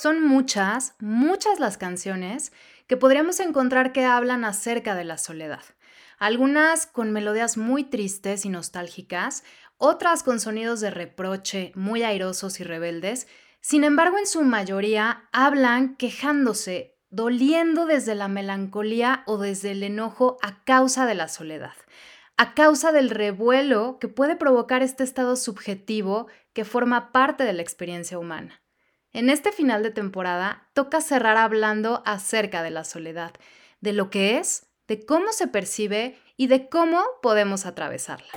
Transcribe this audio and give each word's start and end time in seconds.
Son 0.00 0.26
muchas, 0.26 0.94
muchas 0.98 1.60
las 1.60 1.76
canciones 1.76 2.52
que 2.86 2.96
podríamos 2.96 3.38
encontrar 3.38 3.92
que 3.92 4.06
hablan 4.06 4.46
acerca 4.46 4.94
de 4.94 5.04
la 5.04 5.18
soledad. 5.18 5.60
Algunas 6.18 6.86
con 6.86 7.12
melodías 7.12 7.58
muy 7.58 7.84
tristes 7.84 8.46
y 8.46 8.48
nostálgicas, 8.48 9.44
otras 9.76 10.22
con 10.22 10.40
sonidos 10.40 10.80
de 10.80 10.90
reproche 10.90 11.72
muy 11.74 12.02
airosos 12.02 12.60
y 12.60 12.64
rebeldes. 12.64 13.28
Sin 13.60 13.84
embargo, 13.84 14.16
en 14.16 14.26
su 14.26 14.40
mayoría 14.40 15.28
hablan 15.32 15.96
quejándose, 15.96 16.96
doliendo 17.10 17.84
desde 17.84 18.14
la 18.14 18.28
melancolía 18.28 19.22
o 19.26 19.36
desde 19.36 19.72
el 19.72 19.82
enojo 19.82 20.38
a 20.40 20.64
causa 20.64 21.04
de 21.04 21.14
la 21.14 21.28
soledad, 21.28 21.76
a 22.38 22.54
causa 22.54 22.90
del 22.92 23.10
revuelo 23.10 23.98
que 24.00 24.08
puede 24.08 24.34
provocar 24.34 24.82
este 24.82 25.04
estado 25.04 25.36
subjetivo 25.36 26.26
que 26.54 26.64
forma 26.64 27.12
parte 27.12 27.44
de 27.44 27.52
la 27.52 27.60
experiencia 27.60 28.18
humana. 28.18 28.62
En 29.12 29.28
este 29.28 29.50
final 29.50 29.82
de 29.82 29.90
temporada 29.90 30.68
toca 30.72 31.00
cerrar 31.00 31.36
hablando 31.36 32.00
acerca 32.06 32.62
de 32.62 32.70
la 32.70 32.84
soledad, 32.84 33.32
de 33.80 33.92
lo 33.92 34.08
que 34.08 34.38
es, 34.38 34.68
de 34.86 35.04
cómo 35.04 35.32
se 35.32 35.48
percibe 35.48 36.16
y 36.36 36.46
de 36.46 36.68
cómo 36.68 37.02
podemos 37.20 37.66
atravesarla. 37.66 38.28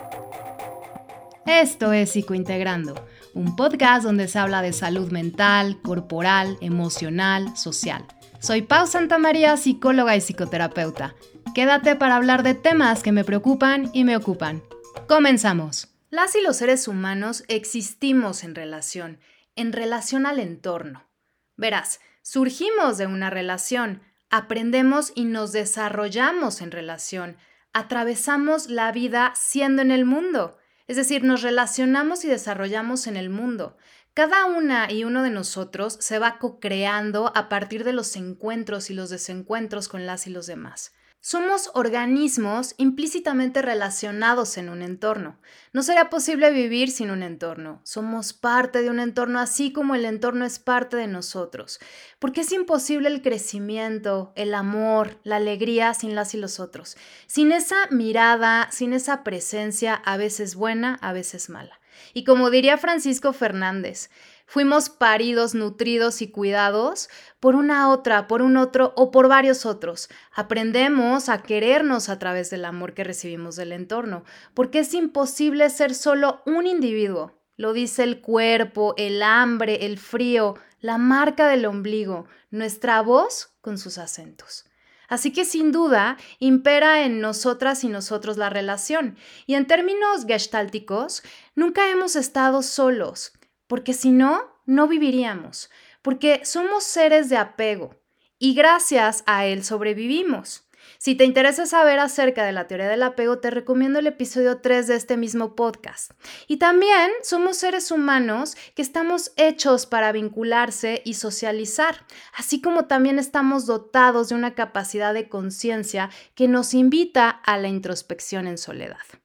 Esto 1.45 1.93
es 1.93 2.11
Psicointegrando, 2.11 2.95
un 3.35 3.55
podcast 3.55 4.03
donde 4.03 4.27
se 4.27 4.39
habla 4.39 4.63
de 4.63 4.73
salud 4.73 5.11
mental, 5.11 5.79
corporal, 5.83 6.57
emocional, 6.59 7.55
social. 7.55 8.07
Soy 8.39 8.63
Pau 8.63 8.87
Santamaría, 8.87 9.55
psicóloga 9.57 10.15
y 10.15 10.21
psicoterapeuta. 10.21 11.13
Quédate 11.53 11.95
para 11.95 12.15
hablar 12.15 12.41
de 12.41 12.55
temas 12.55 13.03
que 13.03 13.11
me 13.11 13.23
preocupan 13.23 13.91
y 13.93 14.05
me 14.05 14.17
ocupan. 14.17 14.63
Comenzamos. 15.07 15.89
Las 16.09 16.35
y 16.35 16.41
los 16.41 16.57
seres 16.57 16.87
humanos 16.87 17.43
existimos 17.47 18.43
en 18.43 18.55
relación 18.55 19.19
en 19.55 19.73
relación 19.73 20.25
al 20.25 20.39
entorno. 20.39 21.09
Verás, 21.55 21.99
surgimos 22.21 22.97
de 22.97 23.07
una 23.07 23.29
relación, 23.29 24.01
aprendemos 24.29 25.11
y 25.15 25.25
nos 25.25 25.51
desarrollamos 25.51 26.61
en 26.61 26.71
relación, 26.71 27.37
atravesamos 27.73 28.69
la 28.69 28.91
vida 28.91 29.33
siendo 29.35 29.81
en 29.81 29.91
el 29.91 30.05
mundo, 30.05 30.57
es 30.87 30.97
decir, 30.97 31.23
nos 31.23 31.41
relacionamos 31.41 32.25
y 32.25 32.27
desarrollamos 32.27 33.07
en 33.07 33.17
el 33.17 33.29
mundo. 33.29 33.77
Cada 34.13 34.45
una 34.45 34.91
y 34.91 35.05
uno 35.05 35.23
de 35.23 35.31
nosotros 35.31 35.97
se 35.99 36.19
va 36.19 36.37
co-creando 36.37 37.31
a 37.35 37.49
partir 37.49 37.83
de 37.83 37.93
los 37.93 38.15
encuentros 38.15 38.89
y 38.89 38.93
los 38.93 39.09
desencuentros 39.09 39.87
con 39.87 40.05
las 40.05 40.27
y 40.27 40.29
los 40.29 40.45
demás. 40.45 40.93
Somos 41.25 41.71
organismos 41.73 42.75
implícitamente 42.75 43.61
relacionados 43.61 44.57
en 44.57 44.67
un 44.67 44.81
entorno. 44.81 45.37
No 45.71 45.81
sería 45.81 46.09
posible 46.09 46.51
vivir 46.51 46.91
sin 46.91 47.11
un 47.11 47.23
entorno. 47.23 47.79
Somos 47.85 48.33
parte 48.33 48.81
de 48.81 48.89
un 48.89 48.99
entorno 48.99 49.39
así 49.39 49.71
como 49.71 49.95
el 49.95 50.03
entorno 50.03 50.43
es 50.43 50.59
parte 50.59 50.97
de 50.97 51.07
nosotros. 51.07 51.79
Porque 52.19 52.41
es 52.41 52.51
imposible 52.51 53.07
el 53.07 53.21
crecimiento, 53.21 54.33
el 54.35 54.53
amor, 54.53 55.17
la 55.23 55.37
alegría 55.37 55.93
sin 55.93 56.13
las 56.13 56.33
y 56.33 56.39
los 56.39 56.59
otros. 56.59 56.97
Sin 57.25 57.53
esa 57.53 57.87
mirada, 57.89 58.67
sin 58.69 58.91
esa 58.91 59.23
presencia, 59.23 59.93
a 59.95 60.17
veces 60.17 60.55
buena, 60.55 60.99
a 61.01 61.13
veces 61.13 61.49
mala. 61.49 61.79
Y 62.13 62.25
como 62.25 62.49
diría 62.49 62.77
Francisco 62.77 63.31
Fernández, 63.31 64.09
Fuimos 64.45 64.89
paridos, 64.89 65.55
nutridos 65.55 66.21
y 66.21 66.29
cuidados 66.29 67.09
por 67.39 67.55
una 67.55 67.89
otra, 67.89 68.27
por 68.27 68.41
un 68.41 68.57
otro 68.57 68.93
o 68.95 69.09
por 69.09 69.27
varios 69.27 69.65
otros. 69.65 70.09
Aprendemos 70.33 71.29
a 71.29 71.41
querernos 71.41 72.09
a 72.09 72.19
través 72.19 72.49
del 72.49 72.65
amor 72.65 72.93
que 72.93 73.03
recibimos 73.03 73.55
del 73.55 73.71
entorno, 73.71 74.23
porque 74.53 74.79
es 74.79 74.93
imposible 74.93 75.69
ser 75.69 75.95
solo 75.95 76.41
un 76.45 76.67
individuo. 76.67 77.39
Lo 77.55 77.73
dice 77.73 78.03
el 78.03 78.21
cuerpo, 78.21 78.93
el 78.97 79.23
hambre, 79.23 79.85
el 79.85 79.97
frío, 79.97 80.55
la 80.81 80.97
marca 80.97 81.47
del 81.47 81.65
ombligo, 81.65 82.25
nuestra 82.51 83.01
voz 83.01 83.53
con 83.61 83.77
sus 83.77 83.97
acentos. 83.97 84.65
Así 85.07 85.31
que 85.31 85.45
sin 85.45 85.71
duda 85.71 86.17
impera 86.39 87.03
en 87.05 87.21
nosotras 87.21 87.83
y 87.83 87.87
nosotros 87.87 88.37
la 88.37 88.49
relación. 88.49 89.17
Y 89.45 89.55
en 89.55 89.67
términos 89.67 90.25
gestálticos, 90.25 91.23
nunca 91.55 91.89
hemos 91.89 92.15
estado 92.15 92.63
solos 92.63 93.33
porque 93.67 93.93
si 93.93 94.11
no, 94.11 94.41
no 94.65 94.87
viviríamos, 94.87 95.69
porque 96.01 96.45
somos 96.45 96.83
seres 96.83 97.29
de 97.29 97.37
apego 97.37 97.95
y 98.39 98.53
gracias 98.53 99.23
a 99.25 99.45
él 99.45 99.63
sobrevivimos. 99.63 100.67
Si 100.97 101.15
te 101.15 101.25
interesa 101.25 101.65
saber 101.65 101.99
acerca 101.99 102.45
de 102.45 102.51
la 102.51 102.67
teoría 102.67 102.87
del 102.87 103.03
apego, 103.03 103.39
te 103.39 103.49
recomiendo 103.49 103.99
el 103.99 104.07
episodio 104.07 104.59
3 104.59 104.87
de 104.87 104.95
este 104.95 105.17
mismo 105.17 105.55
podcast. 105.55 106.11
Y 106.47 106.57
también 106.57 107.11
somos 107.23 107.57
seres 107.57 107.91
humanos 107.91 108.55
que 108.75 108.81
estamos 108.81 109.33
hechos 109.35 109.85
para 109.85 110.11
vincularse 110.11 111.01
y 111.05 111.15
socializar, 111.15 112.05
así 112.37 112.61
como 112.61 112.85
también 112.85 113.19
estamos 113.19 113.65
dotados 113.65 114.29
de 114.29 114.35
una 114.35 114.55
capacidad 114.55 115.13
de 115.13 115.29
conciencia 115.29 116.09
que 116.35 116.47
nos 116.47 116.73
invita 116.73 117.29
a 117.29 117.57
la 117.57 117.67
introspección 117.67 118.47
en 118.47 118.57
soledad. 118.57 119.22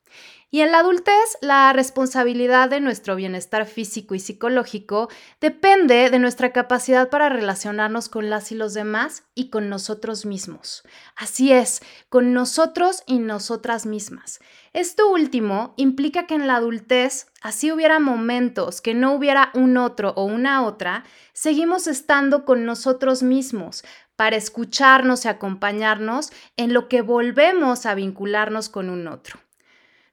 Y 0.51 0.63
en 0.63 0.73
la 0.73 0.79
adultez, 0.79 1.37
la 1.43 1.71
responsabilidad 1.75 2.71
de 2.71 2.81
nuestro 2.81 3.17
bienestar 3.17 3.67
físico 3.67 4.15
y 4.15 4.19
psicológico 4.19 5.11
depende 5.43 6.09
de 6.09 6.19
nuestra 6.19 6.55
capacidad 6.55 7.11
para 7.11 7.29
relacionarnos 7.29 8.09
con 8.09 8.31
las 8.31 8.51
y 8.51 8.55
los 8.55 8.73
demás 8.73 9.25
y 9.35 9.51
con 9.51 9.69
nosotros 9.69 10.25
mismos. 10.25 10.85
Así 11.17 11.53
es, 11.53 11.83
con 12.09 12.33
nosotros 12.33 13.03
y 13.07 13.19
nosotras 13.19 13.85
mismas. 13.85 14.41
Esto 14.73 15.11
último 15.11 15.75
implica 15.77 16.27
que 16.27 16.37
en 16.37 16.47
la 16.47 16.57
adultez, 16.57 17.27
así 17.43 17.71
hubiera 17.71 17.99
momentos 17.99 18.81
que 18.81 18.95
no 18.95 19.13
hubiera 19.13 19.51
un 19.53 19.77
otro 19.77 20.15
o 20.17 20.25
una 20.25 20.65
otra, 20.65 21.05
seguimos 21.35 21.87
estando 21.87 22.47
con 22.47 22.65
nosotros 22.65 23.23
mismos 23.23 23.85
para 24.17 24.37
escucharnos 24.37 25.27
y 25.27 25.29
acompañarnos 25.29 26.33
en 26.57 26.73
lo 26.73 26.89
que 26.89 27.03
volvemos 27.03 27.85
a 27.85 27.95
vincularnos 27.95 28.71
con 28.71 28.89
un 28.89 29.09
otro. 29.09 29.41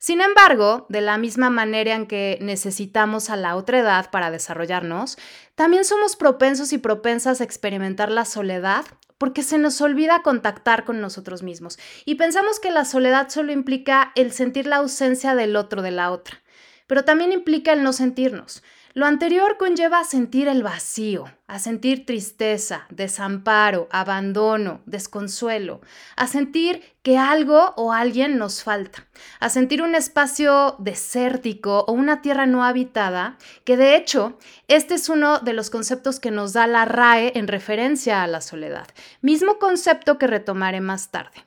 Sin 0.06 0.22
embargo, 0.22 0.86
de 0.88 1.02
la 1.02 1.18
misma 1.18 1.50
manera 1.50 1.96
en 1.96 2.06
que 2.06 2.38
necesitamos 2.40 3.32
a 3.32 3.36
la 3.36 3.56
otra 3.56 3.80
edad 3.80 4.12
para 4.12 4.30
desarrollarnos, 4.30 5.18
también 5.56 5.84
somos 5.84 6.16
propensos 6.16 6.74
y 6.74 6.78
propensas 6.78 7.42
a 7.42 7.44
experimentar 7.44 8.12
la 8.12 8.24
soledad 8.24 8.86
porque 9.18 9.42
se 9.42 9.58
nos 9.58 9.82
olvida 9.82 10.22
contactar 10.22 10.86
con 10.86 11.02
nosotros 11.02 11.42
mismos. 11.42 11.80
Y 12.06 12.16
pensamos 12.16 12.60
que 12.60 12.70
la 12.70 12.86
soledad 12.86 13.30
solo 13.30 13.52
implica 13.52 14.12
el 14.14 14.32
sentir 14.32 14.68
la 14.68 14.76
ausencia 14.76 15.34
del 15.34 15.56
otro, 15.56 15.82
de 15.82 15.90
la 15.90 16.12
otra, 16.12 16.40
pero 16.88 17.04
también 17.04 17.32
implica 17.32 17.74
el 17.74 17.84
no 17.84 17.94
sentirnos. 17.94 18.64
Lo 18.96 19.06
anterior 19.06 19.58
conlleva 19.58 20.00
a 20.00 20.06
sentir 20.06 20.48
el 20.48 20.64
vacío, 20.64 21.26
a 21.48 21.60
sentir 21.60 22.06
tristeza, 22.06 22.86
desamparo, 22.90 23.90
abandono, 23.92 24.80
desconsuelo, 24.86 25.82
a 26.16 26.28
sentir 26.28 26.82
que 27.04 27.18
algo 27.18 27.74
o 27.76 27.92
alguien 27.92 28.38
nos 28.38 28.64
falta, 28.64 29.06
a 29.42 29.50
sentir 29.50 29.82
un 29.82 29.96
espacio 29.96 30.78
desértico 30.80 31.84
o 31.90 31.92
una 31.92 32.22
tierra 32.22 32.46
no 32.46 32.64
habitada, 32.64 33.38
que 33.66 33.76
de 33.76 33.98
hecho 33.98 34.40
este 34.70 34.94
es 34.94 35.10
uno 35.10 35.40
de 35.40 35.52
los 35.52 35.70
conceptos 35.70 36.22
que 36.22 36.32
nos 36.32 36.54
da 36.54 36.66
la 36.66 36.86
RAE 36.86 37.34
en 37.36 37.50
referencia 37.50 38.24
a 38.24 38.28
la 38.28 38.40
soledad, 38.40 38.88
mismo 39.20 39.60
concepto 39.60 40.18
que 40.18 40.28
retomaré 40.28 40.80
más 40.80 41.12
tarde. 41.12 41.44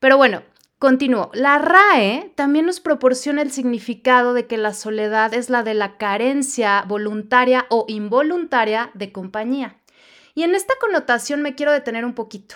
Pero 0.00 0.16
bueno, 0.16 0.42
Continúo. 0.80 1.30
La 1.34 1.58
RAE 1.58 2.32
también 2.36 2.64
nos 2.64 2.80
proporciona 2.80 3.42
el 3.42 3.52
significado 3.52 4.32
de 4.32 4.46
que 4.46 4.56
la 4.56 4.72
soledad 4.72 5.34
es 5.34 5.50
la 5.50 5.62
de 5.62 5.74
la 5.74 5.98
carencia 5.98 6.86
voluntaria 6.88 7.66
o 7.68 7.84
involuntaria 7.86 8.90
de 8.94 9.12
compañía. 9.12 9.76
Y 10.34 10.42
en 10.42 10.54
esta 10.54 10.72
connotación 10.80 11.42
me 11.42 11.54
quiero 11.54 11.72
detener 11.72 12.06
un 12.06 12.14
poquito, 12.14 12.54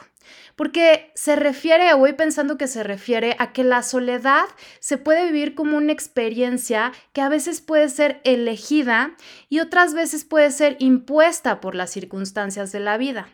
porque 0.56 1.12
se 1.14 1.36
refiere, 1.36 1.92
voy 1.92 2.14
pensando 2.14 2.56
que 2.56 2.66
se 2.66 2.82
refiere 2.82 3.36
a 3.38 3.52
que 3.52 3.62
la 3.62 3.82
soledad 3.82 4.46
se 4.80 4.96
puede 4.96 5.26
vivir 5.26 5.54
como 5.54 5.76
una 5.76 5.92
experiencia 5.92 6.92
que 7.12 7.20
a 7.20 7.28
veces 7.28 7.60
puede 7.60 7.90
ser 7.90 8.22
elegida 8.24 9.16
y 9.50 9.60
otras 9.60 9.92
veces 9.92 10.24
puede 10.24 10.50
ser 10.50 10.76
impuesta 10.78 11.60
por 11.60 11.74
las 11.74 11.90
circunstancias 11.90 12.72
de 12.72 12.80
la 12.80 12.96
vida. 12.96 13.28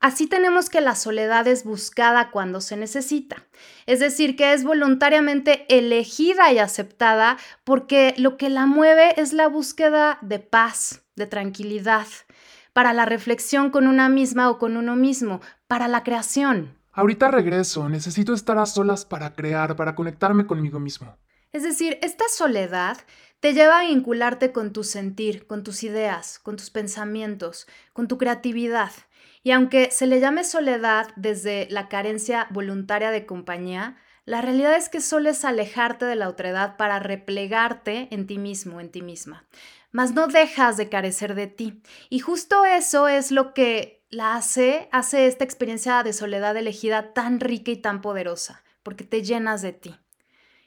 Así 0.00 0.26
tenemos 0.26 0.70
que 0.70 0.80
la 0.80 0.94
soledad 0.94 1.46
es 1.46 1.62
buscada 1.62 2.30
cuando 2.30 2.62
se 2.62 2.78
necesita, 2.78 3.44
es 3.84 4.00
decir, 4.00 4.34
que 4.34 4.54
es 4.54 4.64
voluntariamente 4.64 5.66
elegida 5.68 6.50
y 6.52 6.58
aceptada 6.58 7.36
porque 7.64 8.14
lo 8.16 8.38
que 8.38 8.48
la 8.48 8.64
mueve 8.64 9.20
es 9.20 9.34
la 9.34 9.46
búsqueda 9.46 10.16
de 10.22 10.38
paz, 10.38 11.02
de 11.16 11.26
tranquilidad, 11.26 12.06
para 12.72 12.94
la 12.94 13.04
reflexión 13.04 13.68
con 13.68 13.86
una 13.86 14.08
misma 14.08 14.48
o 14.48 14.58
con 14.58 14.78
uno 14.78 14.96
mismo, 14.96 15.42
para 15.66 15.86
la 15.86 16.02
creación. 16.02 16.74
Ahorita 16.92 17.30
regreso, 17.30 17.86
necesito 17.90 18.32
estar 18.32 18.56
a 18.56 18.64
solas 18.64 19.04
para 19.04 19.34
crear, 19.34 19.76
para 19.76 19.94
conectarme 19.94 20.46
conmigo 20.46 20.80
mismo. 20.80 21.14
Es 21.52 21.62
decir, 21.62 21.98
esta 22.00 22.24
soledad 22.28 22.96
te 23.40 23.52
lleva 23.52 23.80
a 23.80 23.84
vincularte 23.84 24.52
con 24.52 24.72
tu 24.72 24.82
sentir, 24.82 25.46
con 25.46 25.62
tus 25.62 25.82
ideas, 25.82 26.38
con 26.38 26.56
tus 26.56 26.70
pensamientos, 26.70 27.66
con 27.92 28.08
tu 28.08 28.18
creatividad. 28.18 28.92
Y 29.42 29.52
aunque 29.52 29.90
se 29.90 30.06
le 30.06 30.20
llame 30.20 30.44
soledad 30.44 31.08
desde 31.16 31.66
la 31.70 31.88
carencia 31.88 32.46
voluntaria 32.50 33.10
de 33.10 33.26
compañía, 33.26 33.96
La 34.30 34.42
realidad 34.42 34.76
es 34.76 34.88
que 34.88 35.00
sueles 35.00 35.44
alejarte 35.44 36.04
de 36.04 36.14
la 36.14 36.28
otredad 36.28 36.76
para 36.76 37.00
replegarte 37.00 38.06
en 38.12 38.28
ti 38.28 38.38
mismo, 38.38 38.80
en 38.80 38.90
ti 38.90 39.02
misma. 39.02 39.44
Mas 39.90 40.12
no 40.12 40.28
dejas 40.28 40.76
de 40.76 40.88
carecer 40.88 41.34
de 41.34 41.48
ti. 41.48 41.82
Y 42.10 42.20
justo 42.20 42.64
eso 42.64 43.08
es 43.08 43.32
lo 43.32 43.54
que 43.54 44.04
la 44.08 44.36
hace, 44.36 44.88
hace 44.92 45.26
esta 45.26 45.42
experiencia 45.42 46.02
de 46.04 46.12
soledad 46.12 46.56
elegida 46.56 47.12
tan 47.12 47.40
rica 47.40 47.72
y 47.72 47.76
tan 47.76 48.00
poderosa, 48.02 48.62
porque 48.84 49.02
te 49.02 49.22
llenas 49.22 49.62
de 49.62 49.72
ti. 49.72 49.96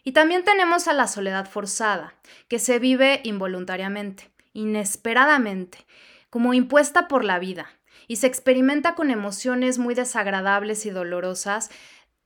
Y 0.03 0.11
también 0.11 0.43
tenemos 0.43 0.89
a 0.89 0.93
la 0.93 1.07
soledad 1.07 1.49
forzada, 1.49 2.15
que 2.49 2.59
se 2.59 2.79
vive 2.79 3.21
involuntariamente, 3.23 4.29
inesperadamente, 4.51 5.85
como 6.29 6.53
impuesta 6.53 7.07
por 7.07 7.23
la 7.23 7.39
vida, 7.39 7.69
y 8.07 8.17
se 8.17 8.27
experimenta 8.27 8.95
con 8.95 9.11
emociones 9.11 9.79
muy 9.79 9.95
desagradables 9.95 10.85
y 10.85 10.89
dolorosas, 10.89 11.69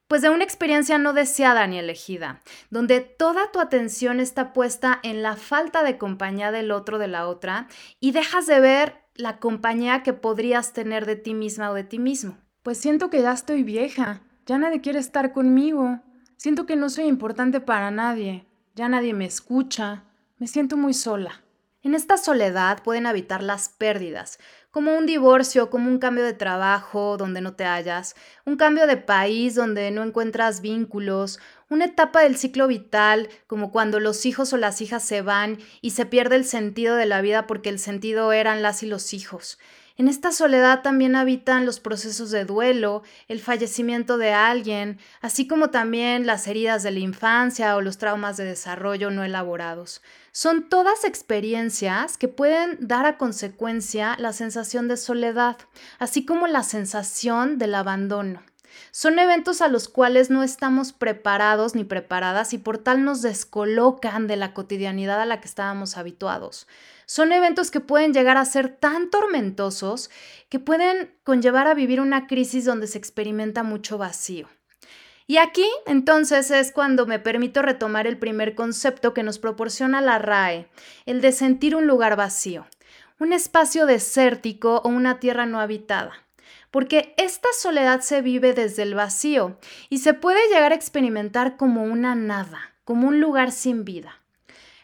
pues 0.08 0.22
de 0.22 0.30
una 0.30 0.44
experiencia 0.44 0.98
no 0.98 1.14
deseada 1.14 1.68
ni 1.68 1.80
elegida, 1.80 2.42
donde 2.70 3.02
toda 3.02 3.52
tu 3.52 3.60
atención 3.60 4.20
está 4.20 4.54
puesta 4.54 5.00
en 5.04 5.22
la 5.22 5.36
falta 5.36 5.84
de 5.84 5.98
compañía 5.98 6.52
del 6.52 6.72
otro 6.72 6.98
de 6.98 7.08
la 7.08 7.28
otra 7.28 7.68
y 8.00 8.12
dejas 8.12 8.48
de 8.48 8.60
ver 8.60 9.02
la 9.16 9.40
compañía 9.40 10.04
que 10.04 10.14
podrías 10.14 10.74
tener 10.74 11.06
de 11.06 11.16
ti 11.16 11.34
misma 11.34 11.72
o 11.72 11.74
de 11.74 11.84
ti 11.84 12.00
mismo. 12.00 12.38
Pues 12.64 12.78
siento 12.78 13.10
que 13.10 13.22
ya 13.22 13.34
estoy 13.34 13.64
vieja, 13.64 14.22
ya 14.46 14.58
nadie 14.58 14.82
quiere 14.82 15.00
estar 15.00 15.34
conmigo, 15.34 16.00
siento 16.38 16.66
que 16.66 16.76
no 16.76 16.90
soy 16.90 17.06
importante 17.06 17.60
para 17.60 17.92
nadie, 17.92 18.46
ya 18.76 18.88
nadie 18.88 19.14
me 19.14 19.26
escucha, 19.26 20.06
me 20.38 20.48
siento 20.48 20.78
muy 20.78 20.94
sola. 20.94 21.42
En 21.88 21.96
esta 21.96 22.18
soledad 22.18 22.84
pueden 22.84 23.06
habitar 23.06 23.42
las 23.42 23.70
pérdidas, 23.70 24.40
como 24.72 24.98
un 24.98 25.06
divorcio, 25.06 25.70
como 25.70 25.90
un 25.90 26.00
cambio 26.00 26.26
de 26.26 26.34
trabajo 26.34 27.16
donde 27.16 27.40
no 27.40 27.54
te 27.54 27.64
hallas, 27.64 28.14
un 28.44 28.58
cambio 28.58 28.88
de 28.88 28.98
país 28.98 29.56
donde 29.56 29.90
no 29.92 30.04
encuentras 30.04 30.60
vínculos, 30.60 31.40
una 31.70 31.86
etapa 31.86 32.24
del 32.24 32.36
ciclo 32.36 32.68
vital, 32.68 33.30
como 33.48 33.72
cuando 33.72 34.02
los 34.02 34.26
hijos 34.26 34.52
o 34.52 34.58
las 34.58 34.82
hijas 34.82 35.02
se 35.02 35.22
van 35.22 35.60
y 35.80 35.92
se 35.92 36.06
pierde 36.06 36.36
el 36.36 36.44
sentido 36.44 36.98
de 36.98 37.06
la 37.06 37.22
vida 37.22 37.48
porque 37.48 37.70
el 37.70 37.80
sentido 37.80 38.34
eran 38.34 38.62
las 38.62 38.84
y 38.84 38.88
los 38.88 39.14
hijos. 39.14 39.58
En 39.98 40.08
esta 40.08 40.32
soledad 40.32 40.84
también 40.84 41.16
habitan 41.16 41.66
los 41.66 41.80
procesos 41.80 42.30
de 42.30 42.46
duelo, 42.46 43.02
el 43.28 43.40
fallecimiento 43.40 44.20
de 44.20 44.32
alguien, 44.32 45.00
así 45.22 45.48
como 45.48 45.72
también 45.72 46.28
las 46.28 46.48
heridas 46.48 46.84
de 46.84 46.92
la 46.92 47.00
infancia 47.00 47.76
o 47.76 47.82
los 47.82 47.98
traumas 47.98 48.38
de 48.38 48.46
desarrollo 48.46 49.10
no 49.10 49.24
elaborados. 49.24 50.04
Son 50.32 50.70
todas 50.70 51.04
experiencias 51.04 52.20
que 52.20 52.28
pueden 52.28 52.78
dar 52.80 53.08
a 53.08 53.18
consecuencia 53.18 54.16
la 54.20 54.34
sensación 54.34 54.88
de 54.88 54.98
soledad, 54.98 55.58
así 55.98 56.26
como 56.26 56.46
la 56.46 56.62
sensación 56.62 57.58
del 57.58 57.74
abandono. 57.74 58.44
Son 58.92 59.20
eventos 59.20 59.62
a 59.62 59.68
los 59.68 59.88
cuales 59.88 60.30
no 60.30 60.44
estamos 60.44 60.94
preparados 60.94 61.76
ni 61.76 61.84
preparadas 61.84 62.54
y 62.54 62.58
por 62.58 62.78
tal 62.78 63.04
nos 63.04 63.22
descolocan 63.22 64.28
de 64.28 64.38
la 64.38 64.54
cotidianidad 64.54 65.22
a 65.22 65.26
la 65.26 65.40
que 65.40 65.48
estábamos 65.48 65.98
habituados. 65.98 66.68
Son 67.06 67.32
eventos 67.32 67.72
que 67.72 67.80
pueden 67.80 68.14
llegar 68.14 68.38
a 68.38 68.46
ser 68.46 68.70
tan 68.70 69.10
tormentosos 69.10 70.10
que 70.50 70.60
pueden 70.60 71.14
conllevar 71.24 71.68
a 71.68 71.74
vivir 71.74 72.02
una 72.02 72.28
crisis 72.28 72.66
donde 72.66 72.88
se 72.88 72.98
experimenta 72.98 73.64
mucho 73.64 73.98
vacío. 73.98 74.50
Y 75.30 75.38
aquí 75.38 75.68
entonces 75.86 76.52
es 76.52 76.72
cuando 76.72 77.06
me 77.06 77.20
permito 77.20 77.62
retomar 77.62 78.08
el 78.08 78.18
primer 78.18 78.56
concepto 78.56 79.14
que 79.14 79.24
nos 79.24 79.40
proporciona 79.40 80.00
la 80.00 80.20
RAE, 80.20 80.70
el 81.06 81.20
de 81.20 81.34
sentir 81.34 81.76
un 81.76 81.86
lugar 81.86 82.16
vacío, 82.16 82.66
un 83.20 83.34
espacio 83.34 83.86
desértico 83.86 84.82
o 84.86 84.88
una 84.88 85.20
tierra 85.20 85.46
no 85.46 85.60
habitada. 85.60 86.27
Porque 86.78 87.16
esta 87.18 87.50
soledad 87.60 88.02
se 88.02 88.22
vive 88.22 88.54
desde 88.54 88.84
el 88.84 88.94
vacío 88.94 89.58
y 89.90 89.98
se 89.98 90.14
puede 90.14 90.48
llegar 90.50 90.74
a 90.74 90.76
experimentar 90.76 91.58
como 91.58 91.82
una 91.82 92.14
nada, 92.14 92.76
como 92.84 93.08
un 93.08 93.20
lugar 93.20 93.52
sin 93.52 93.84
vida. 93.84 94.22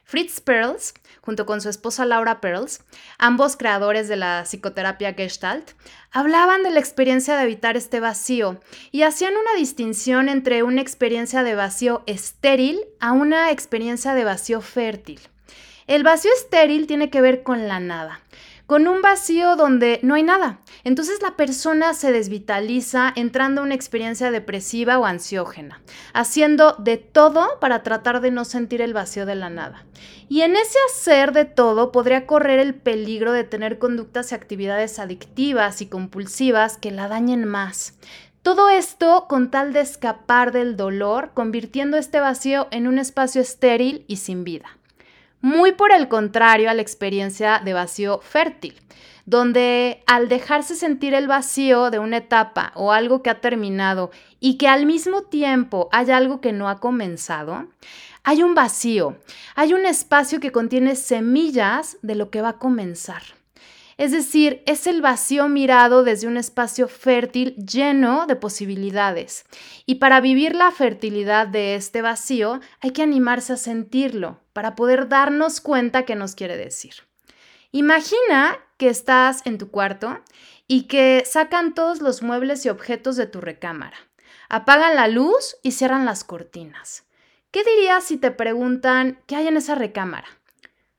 Fritz 0.03 0.41
Perls, 0.41 0.95
junto 1.21 1.45
con 1.45 1.61
su 1.61 1.69
esposa 1.69 2.07
Laura 2.07 2.41
Perls, 2.41 2.81
ambos 3.19 3.57
creadores 3.57 4.07
de 4.07 4.15
la 4.15 4.41
psicoterapia 4.41 5.13
Gestalt, 5.13 5.73
hablaban 6.09 6.63
de 6.63 6.71
la 6.71 6.79
experiencia 6.79 7.35
de 7.35 7.43
habitar 7.43 7.77
este 7.77 7.99
vacío 7.99 8.59
y 8.91 9.03
hacían 9.03 9.37
una 9.37 9.53
distinción 9.55 10.29
entre 10.29 10.63
una 10.63 10.81
experiencia 10.81 11.43
de 11.43 11.53
vacío 11.53 12.01
estéril 12.07 12.79
a 13.01 13.11
una 13.11 13.51
experiencia 13.51 14.15
de 14.15 14.23
vacío 14.23 14.61
fértil. 14.61 15.19
El 15.85 16.01
vacío 16.01 16.31
estéril 16.33 16.87
tiene 16.87 17.11
que 17.11 17.21
ver 17.21 17.43
con 17.43 17.67
la 17.67 17.79
nada, 17.79 18.21
con 18.65 18.87
un 18.87 19.01
vacío 19.01 19.55
donde 19.55 19.99
no 20.03 20.15
hay 20.15 20.23
nada. 20.23 20.59
Entonces 20.83 21.21
la 21.21 21.35
persona 21.35 21.93
se 21.93 22.11
desvitaliza 22.11 23.11
entrando 23.15 23.61
a 23.61 23.63
una 23.63 23.75
experiencia 23.75 24.31
depresiva 24.31 24.97
o 24.97 25.05
ansiógena, 25.05 25.81
haciendo 26.13 26.73
de 26.79 26.97
todo 26.97 27.59
para 27.59 27.83
tratar 27.83 28.21
de 28.21 28.31
no 28.31 28.45
sentir 28.45 28.81
el 28.81 28.93
vacío 28.93 29.25
de 29.25 29.35
la 29.35 29.49
nada. 29.49 29.85
Y 30.29 30.41
en 30.41 30.55
ese 30.55 30.77
hacer 30.89 31.31
de 31.33 31.45
todo 31.45 31.91
podría 31.91 32.25
correr 32.25 32.59
el 32.59 32.73
peligro 32.73 33.31
de 33.31 33.43
tener 33.43 33.79
conductas 33.79 34.31
y 34.31 34.35
actividades 34.35 34.99
adictivas 34.99 35.81
y 35.81 35.87
compulsivas 35.87 36.77
que 36.77 36.91
la 36.91 37.07
dañen 37.07 37.45
más. 37.45 37.97
Todo 38.41 38.69
esto 38.69 39.27
con 39.29 39.51
tal 39.51 39.71
de 39.71 39.79
escapar 39.79 40.51
del 40.51 40.75
dolor, 40.75 41.31
convirtiendo 41.33 41.95
este 41.95 42.19
vacío 42.19 42.67
en 42.71 42.87
un 42.87 42.99
espacio 42.99 43.41
estéril 43.41 44.03
y 44.07 44.17
sin 44.17 44.43
vida 44.43 44.77
muy 45.43 45.73
por 45.73 45.91
el 45.91 46.07
contrario 46.07 46.69
a 46.69 46.73
la 46.73 46.81
experiencia 46.81 47.61
de 47.63 47.73
vacío 47.73 48.21
fértil, 48.21 48.81
donde 49.25 50.01
al 50.07 50.29
dejarse 50.29 50.73
sentir 50.73 51.13
el 51.13 51.27
vacío 51.27 51.91
de 51.91 51.99
una 51.99 52.17
etapa 52.17 52.71
o 52.75 52.93
algo 52.93 53.21
que 53.21 53.29
ha 53.29 53.41
terminado 53.41 54.09
y 54.39 54.57
que 54.57 54.69
al 54.69 54.85
mismo 54.85 55.23
tiempo 55.23 55.89
hay 55.91 56.11
algo 56.11 56.39
que 56.39 56.53
no 56.53 56.69
ha 56.69 56.79
comenzado, 56.79 57.67
hay 58.23 58.41
un 58.41 58.55
vacío, 58.55 59.17
hay 59.55 59.73
un 59.73 59.85
espacio 59.85 60.39
que 60.39 60.53
contiene 60.53 60.95
semillas 60.95 61.97
de 62.01 62.15
lo 62.15 62.29
que 62.29 62.41
va 62.41 62.49
a 62.49 62.57
comenzar. 62.57 63.23
Es 64.03 64.11
decir, 64.11 64.61
es 64.65 64.85
el 64.85 65.01
vacío 65.01 65.47
mirado 65.47 66.03
desde 66.03 66.27
un 66.27 66.35
espacio 66.35 66.89
fértil 66.89 67.55
lleno 67.55 68.25
de 68.25 68.35
posibilidades. 68.35 69.45
Y 69.85 69.95
para 69.95 70.19
vivir 70.19 70.55
la 70.55 70.71
fertilidad 70.71 71.47
de 71.47 71.75
este 71.75 72.01
vacío 72.01 72.59
hay 72.81 72.91
que 72.91 73.01
animarse 73.01 73.53
a 73.53 73.55
sentirlo 73.55 74.41
para 74.51 74.75
poder 74.75 75.07
darnos 75.07 75.61
cuenta 75.61 76.03
qué 76.03 76.15
nos 76.15 76.35
quiere 76.35 76.57
decir. 76.57 76.95
Imagina 77.71 78.59
que 78.75 78.89
estás 78.89 79.41
en 79.45 79.57
tu 79.57 79.71
cuarto 79.71 80.19
y 80.67 80.83
que 80.87 81.23
sacan 81.25 81.73
todos 81.73 82.01
los 82.01 82.23
muebles 82.23 82.65
y 82.65 82.69
objetos 82.69 83.15
de 83.15 83.27
tu 83.27 83.39
recámara. 83.39 83.95
Apagan 84.49 84.97
la 84.97 85.07
luz 85.07 85.55
y 85.63 85.71
cierran 85.71 86.03
las 86.03 86.25
cortinas. 86.25 87.05
¿Qué 87.51 87.63
dirías 87.63 88.03
si 88.03 88.17
te 88.17 88.31
preguntan 88.31 89.21
qué 89.27 89.37
hay 89.37 89.47
en 89.47 89.55
esa 89.55 89.75
recámara? 89.75 90.27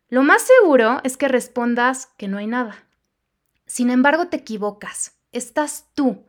Lo 0.08 0.22
más 0.22 0.40
seguro 0.40 1.02
es 1.04 1.18
que 1.18 1.28
respondas 1.28 2.06
que 2.16 2.28
no 2.28 2.38
hay 2.38 2.46
nada. 2.46 2.83
Sin 3.66 3.90
embargo, 3.90 4.28
te 4.28 4.38
equivocas. 4.38 5.16
Estás 5.32 5.86
tú. 5.94 6.26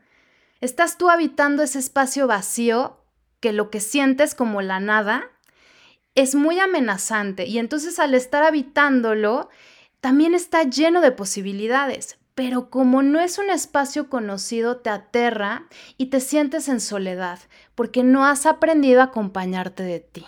Estás 0.61 0.97
tú 0.97 1.09
habitando 1.09 1.63
ese 1.63 1.79
espacio 1.79 2.27
vacío 2.27 3.05
que 3.39 3.53
lo 3.53 3.69
que 3.69 3.79
sientes 3.79 4.33
como 4.35 4.61
la 4.61 4.79
nada 4.79 5.29
es 6.15 6.33
muy 6.33 6.59
amenazante 6.59 7.45
y 7.45 7.59
entonces 7.59 7.99
al 7.99 8.13
estar 8.13 8.43
habitándolo 8.43 9.49
también 9.99 10.33
está 10.33 10.63
lleno 10.63 11.01
de 11.01 11.11
posibilidades, 11.11 12.17
pero 12.35 12.69
como 12.69 13.01
no 13.01 13.19
es 13.19 13.37
un 13.37 13.49
espacio 13.49 14.09
conocido, 14.09 14.77
te 14.77 14.89
aterra 14.89 15.67
y 15.97 16.07
te 16.07 16.19
sientes 16.19 16.69
en 16.69 16.79
soledad, 16.79 17.39
porque 17.75 18.03
no 18.03 18.25
has 18.25 18.45
aprendido 18.45 19.01
a 19.01 19.05
acompañarte 19.05 19.83
de 19.83 19.99
ti. 19.99 20.25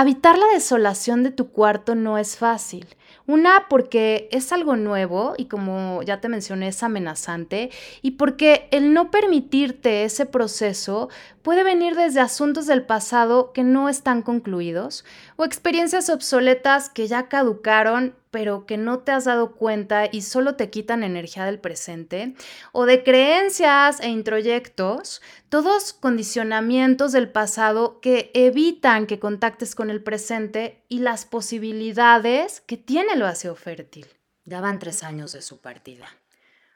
Habitar 0.00 0.38
la 0.38 0.46
desolación 0.46 1.24
de 1.24 1.32
tu 1.32 1.50
cuarto 1.50 1.96
no 1.96 2.18
es 2.18 2.36
fácil. 2.36 2.86
Una, 3.26 3.66
porque 3.68 4.28
es 4.30 4.52
algo 4.52 4.76
nuevo 4.76 5.34
y 5.36 5.46
como 5.46 6.04
ya 6.04 6.20
te 6.20 6.28
mencioné, 6.28 6.68
es 6.68 6.84
amenazante. 6.84 7.70
Y 8.00 8.12
porque 8.12 8.68
el 8.70 8.94
no 8.94 9.10
permitirte 9.10 10.04
ese 10.04 10.24
proceso 10.24 11.08
puede 11.42 11.64
venir 11.64 11.96
desde 11.96 12.20
asuntos 12.20 12.68
del 12.68 12.86
pasado 12.86 13.52
que 13.52 13.64
no 13.64 13.88
están 13.88 14.22
concluidos 14.22 15.04
o 15.34 15.44
experiencias 15.44 16.10
obsoletas 16.10 16.90
que 16.90 17.08
ya 17.08 17.26
caducaron 17.26 18.14
pero 18.30 18.66
que 18.66 18.76
no 18.76 19.00
te 19.00 19.12
has 19.12 19.24
dado 19.24 19.56
cuenta 19.56 20.08
y 20.10 20.22
solo 20.22 20.54
te 20.56 20.70
quitan 20.70 21.02
energía 21.02 21.44
del 21.44 21.58
presente, 21.58 22.34
o 22.72 22.86
de 22.86 23.02
creencias 23.02 24.00
e 24.00 24.08
introyectos, 24.08 25.22
todos 25.48 25.92
condicionamientos 25.92 27.12
del 27.12 27.30
pasado 27.30 28.00
que 28.00 28.30
evitan 28.34 29.06
que 29.06 29.18
contactes 29.18 29.74
con 29.74 29.90
el 29.90 30.02
presente 30.02 30.84
y 30.88 31.00
las 31.00 31.24
posibilidades 31.24 32.60
que 32.60 32.76
tiene 32.76 33.12
el 33.12 33.22
vacío 33.22 33.54
fértil. 33.54 34.06
Ya 34.44 34.60
van 34.60 34.78
tres 34.78 35.02
años 35.02 35.32
de 35.32 35.42
su 35.42 35.60
partida. 35.60 36.08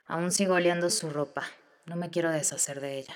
Aún 0.07 0.31
sigo 0.31 0.55
oliendo 0.55 0.91
su 0.91 1.11
ropa. 1.11 1.45
No 1.87 1.97
me 1.97 2.11
quiero 2.11 2.31
deshacer 2.31 2.81
de 2.81 2.99
ella. 2.99 3.15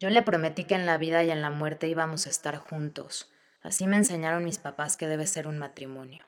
Yo 0.00 0.10
le 0.10 0.22
prometí 0.22 0.64
que 0.64 0.74
en 0.74 0.86
la 0.86 0.98
vida 0.98 1.22
y 1.22 1.30
en 1.30 1.42
la 1.42 1.50
muerte 1.50 1.88
íbamos 1.88 2.26
a 2.26 2.30
estar 2.30 2.56
juntos. 2.56 3.30
Así 3.62 3.86
me 3.86 3.96
enseñaron 3.96 4.44
mis 4.44 4.58
papás 4.58 4.96
que 4.96 5.06
debe 5.06 5.26
ser 5.26 5.46
un 5.46 5.58
matrimonio. 5.58 6.24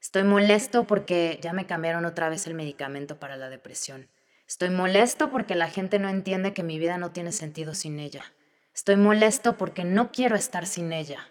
Estoy 0.00 0.24
molesto 0.24 0.86
porque 0.86 1.38
ya 1.42 1.52
me 1.52 1.66
cambiaron 1.66 2.04
otra 2.04 2.28
vez 2.28 2.46
el 2.46 2.54
medicamento 2.54 3.18
para 3.18 3.36
la 3.36 3.48
depresión. 3.48 4.08
Estoy 4.46 4.70
molesto 4.70 5.30
porque 5.30 5.54
la 5.54 5.68
gente 5.68 5.98
no 5.98 6.08
entiende 6.08 6.52
que 6.52 6.62
mi 6.62 6.78
vida 6.78 6.98
no 6.98 7.10
tiene 7.10 7.32
sentido 7.32 7.74
sin 7.74 7.98
ella. 7.98 8.24
Estoy 8.74 8.96
molesto 8.96 9.56
porque 9.56 9.84
no 9.84 10.12
quiero 10.12 10.36
estar 10.36 10.66
sin 10.66 10.92
ella. 10.92 11.30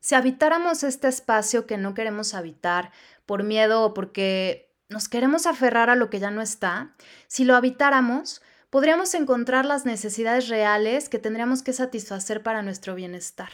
Si 0.00 0.16
habitáramos 0.16 0.82
este 0.82 1.08
espacio 1.08 1.66
que 1.66 1.78
no 1.78 1.94
queremos 1.94 2.34
habitar 2.34 2.90
por 3.24 3.44
miedo 3.44 3.84
o 3.84 3.94
porque 3.94 4.74
nos 4.88 5.08
queremos 5.08 5.46
aferrar 5.46 5.88
a 5.88 5.94
lo 5.94 6.10
que 6.10 6.18
ya 6.18 6.30
no 6.30 6.42
está, 6.42 6.94
si 7.28 7.44
lo 7.44 7.54
habitáramos, 7.54 8.42
podríamos 8.68 9.14
encontrar 9.14 9.64
las 9.64 9.86
necesidades 9.86 10.48
reales 10.48 11.08
que 11.08 11.18
tendríamos 11.18 11.62
que 11.62 11.72
satisfacer 11.72 12.42
para 12.42 12.62
nuestro 12.62 12.94
bienestar. 12.94 13.50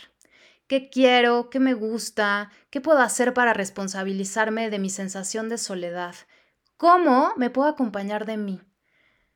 ¿Qué 0.68 0.90
quiero? 0.90 1.48
¿Qué 1.48 1.60
me 1.60 1.72
gusta? 1.72 2.50
¿Qué 2.68 2.82
puedo 2.82 2.98
hacer 2.98 3.32
para 3.32 3.54
responsabilizarme 3.54 4.68
de 4.68 4.78
mi 4.78 4.90
sensación 4.90 5.48
de 5.48 5.56
soledad? 5.56 6.14
¿Cómo 6.76 7.32
me 7.38 7.48
puedo 7.48 7.68
acompañar 7.68 8.26
de 8.26 8.36
mí? 8.36 8.60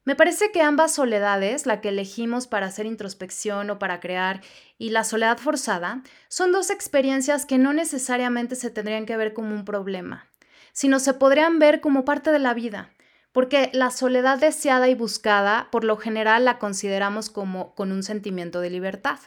Me 0.04 0.14
parece 0.14 0.52
que 0.52 0.60
ambas 0.60 0.92
soledades, 0.92 1.64
la 1.64 1.80
que 1.80 1.88
elegimos 1.88 2.46
para 2.46 2.66
hacer 2.66 2.84
introspección 2.84 3.70
o 3.70 3.78
para 3.78 3.98
crear 3.98 4.42
y 4.76 4.90
la 4.90 5.04
soledad 5.04 5.38
forzada, 5.38 6.02
son 6.28 6.52
dos 6.52 6.68
experiencias 6.68 7.46
que 7.46 7.56
no 7.56 7.72
necesariamente 7.72 8.54
se 8.54 8.68
tendrían 8.68 9.06
que 9.06 9.16
ver 9.16 9.32
como 9.32 9.54
un 9.54 9.64
problema, 9.64 10.28
sino 10.74 10.98
se 10.98 11.14
podrían 11.14 11.58
ver 11.58 11.80
como 11.80 12.04
parte 12.04 12.30
de 12.30 12.40
la 12.40 12.52
vida, 12.52 12.90
porque 13.32 13.70
la 13.72 13.90
soledad 13.90 14.38
deseada 14.38 14.90
y 14.90 14.94
buscada 14.94 15.68
por 15.70 15.84
lo 15.84 15.96
general 15.96 16.44
la 16.44 16.58
consideramos 16.58 17.30
como 17.30 17.74
con 17.74 17.90
un 17.90 18.02
sentimiento 18.02 18.60
de 18.60 18.68
libertad. 18.68 19.18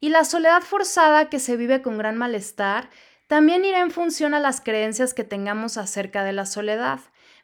Y 0.00 0.08
la 0.08 0.24
soledad 0.24 0.62
forzada 0.62 1.28
que 1.28 1.38
se 1.38 1.56
vive 1.56 1.82
con 1.82 1.98
gran 1.98 2.16
malestar 2.16 2.90
también 3.26 3.64
irá 3.64 3.80
en 3.80 3.90
función 3.90 4.34
a 4.34 4.40
las 4.40 4.60
creencias 4.60 5.14
que 5.14 5.24
tengamos 5.24 5.76
acerca 5.76 6.24
de 6.24 6.32
la 6.32 6.46
soledad 6.46 7.00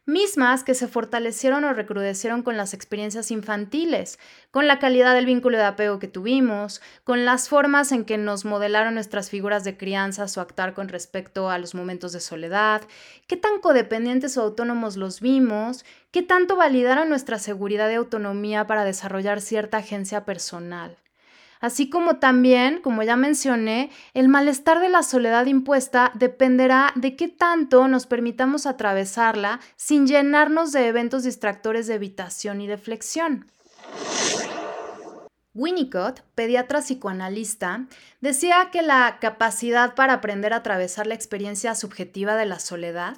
mismas 0.07 0.63
que 0.63 0.75
se 0.75 0.87
fortalecieron 0.87 1.65
o 1.65 1.73
recrudecieron 1.73 2.43
con 2.43 2.57
las 2.57 2.75
experiencias 2.75 3.33
infantiles, 3.33 4.21
con 4.53 4.69
la 4.69 4.79
calidad 4.79 5.15
del 5.15 5.27
vínculo 5.27 5.59
de 5.59 5.65
apego 5.65 5.99
que 5.99 6.07
tuvimos, 6.07 6.81
con 7.03 7.25
las 7.25 7.49
formas 7.49 7.91
en 7.91 8.05
que 8.05 8.17
nos 8.17 8.45
modelaron 8.45 8.95
nuestras 8.95 9.31
figuras 9.31 9.65
de 9.65 9.77
crianza 9.77 10.25
o 10.25 10.41
actuar 10.41 10.75
con 10.75 10.89
respecto 10.89 11.51
a 11.51 11.59
los 11.59 11.75
momentos 11.75 12.13
de 12.13 12.21
soledad, 12.21 12.83
qué 13.27 13.37
tan 13.37 13.61
codependientes 13.61 14.39
o 14.39 14.43
autónomos 14.43 14.97
los 14.97 15.21
vimos, 15.21 15.85
qué 16.13 16.23
tanto 16.23 16.55
validaron 16.55 17.09
nuestra 17.09 17.41
seguridad 17.41 17.91
y 17.91 17.95
autonomía 17.95 18.69
para 18.69 18.85
desarrollar 18.85 19.41
cierta 19.41 19.79
agencia 19.79 20.25
personal 20.25 20.97
así 21.61 21.91
como 21.91 22.17
también, 22.17 22.81
como 22.81 23.03
ya 23.03 23.17
mencioné, 23.17 23.91
el 24.15 24.29
malestar 24.29 24.81
de 24.81 24.89
la 24.89 25.03
soledad 25.03 25.47
impuesta 25.47 26.13
dependerá 26.15 26.93
de 26.95 27.17
qué 27.17 27.29
tanto 27.29 27.89
nos 27.89 28.07
permitamos 28.07 28.67
atravesarla 28.67 29.61
sin 29.77 30.07
llenarnos 30.07 30.73
de 30.73 30.87
eventos 30.89 31.25
distractores 31.25 31.87
de 31.87 31.95
evitación 31.95 32.61
y 32.61 32.67
de 32.67 32.79
flexión. 32.79 33.47
Winnicott, 35.57 36.21
pediatra 36.35 36.81
psicoanalista, 36.81 37.87
decía 38.21 38.69
que 38.71 38.83
la 38.83 39.17
capacidad 39.21 39.95
para 39.95 40.13
aprender 40.13 40.53
a 40.53 40.57
atravesar 40.57 41.07
la 41.07 41.15
experiencia 41.15 41.75
subjetiva 41.75 42.37
de 42.37 42.45
la 42.45 42.59
soledad 42.59 43.17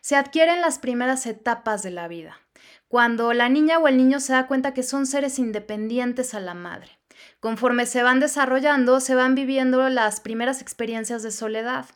se 0.00 0.14
adquiere 0.14 0.52
en 0.52 0.60
las 0.60 0.78
primeras 0.78 1.26
etapas 1.26 1.82
de 1.82 1.90
la 1.90 2.06
vida, 2.06 2.38
cuando 2.86 3.32
la 3.32 3.48
niña 3.48 3.80
o 3.80 3.88
el 3.88 3.96
niño 3.96 4.20
se 4.20 4.34
da 4.34 4.46
cuenta 4.46 4.72
que 4.72 4.84
son 4.84 5.04
seres 5.04 5.40
independientes 5.40 6.32
a 6.32 6.38
la 6.38 6.54
madre. 6.54 6.99
Conforme 7.40 7.86
se 7.86 8.02
van 8.02 8.20
desarrollando, 8.20 9.00
se 9.00 9.14
van 9.14 9.34
viviendo 9.34 9.88
las 9.88 10.20
primeras 10.20 10.60
experiencias 10.60 11.22
de 11.22 11.30
soledad, 11.30 11.86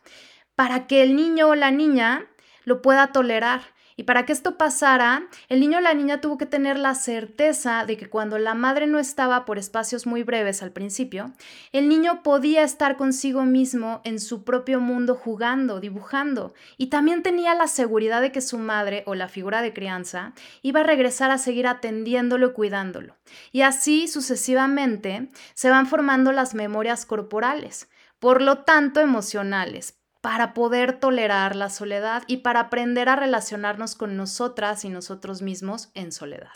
para 0.55 0.87
que 0.87 1.03
el 1.03 1.15
niño 1.15 1.49
o 1.49 1.55
la 1.55 1.71
niña 1.71 2.25
lo 2.63 2.81
pueda 2.81 3.07
tolerar. 3.07 3.61
Y 3.97 4.03
para 4.03 4.25
que 4.25 4.33
esto 4.33 4.57
pasara, 4.57 5.27
el 5.47 5.61
niño 5.61 5.77
o 5.77 5.81
la 5.81 5.93
niña 5.93 6.19
tuvo 6.19 6.37
que 6.37 6.45
tener 6.45 6.77
la 6.77 6.95
certeza 6.95 7.85
de 7.85 7.95
que 7.95 8.09
cuando 8.09 8.37
la 8.37 8.53
madre 8.53 8.87
no 8.87 8.99
estaba 8.99 9.45
por 9.45 9.57
espacios 9.57 10.05
muy 10.05 10.23
breves 10.23 10.61
al 10.61 10.71
principio, 10.71 11.31
el 11.71 11.87
niño 11.87 12.21
podía 12.21 12.63
estar 12.63 12.97
consigo 12.97 13.45
mismo 13.45 14.01
en 14.03 14.19
su 14.19 14.43
propio 14.43 14.81
mundo 14.81 15.15
jugando, 15.15 15.79
dibujando, 15.79 16.53
y 16.77 16.87
también 16.87 17.23
tenía 17.23 17.55
la 17.55 17.67
seguridad 17.67 18.21
de 18.21 18.33
que 18.33 18.41
su 18.41 18.57
madre 18.57 19.03
o 19.05 19.15
la 19.15 19.29
figura 19.29 19.61
de 19.61 19.73
crianza 19.73 20.33
iba 20.61 20.81
a 20.81 20.83
regresar 20.83 21.31
a 21.31 21.37
seguir 21.37 21.65
atendiéndolo 21.65 22.47
y 22.47 22.53
cuidándolo. 22.53 23.15
Y 23.53 23.61
así 23.61 24.09
sucesivamente 24.09 25.29
se 25.53 25.69
van 25.69 25.87
formando 25.87 26.33
las 26.33 26.53
memorias 26.53 27.05
corporales, 27.05 27.89
por 28.19 28.41
lo 28.41 28.59
tanto 28.59 28.99
emocionales, 28.99 29.97
para 30.25 30.55
poder 30.55 30.99
tolerar 30.99 31.55
la 31.55 31.69
soledad 31.69 32.23
y 32.25 32.37
para 32.37 32.61
aprender 32.61 33.09
a 33.09 33.15
relacionarnos 33.15 33.93
con 33.93 34.17
nosotras 34.17 34.83
y 34.83 34.89
nosotros 34.89 35.43
mismos 35.43 35.89
en 35.93 36.11
soledad. 36.11 36.55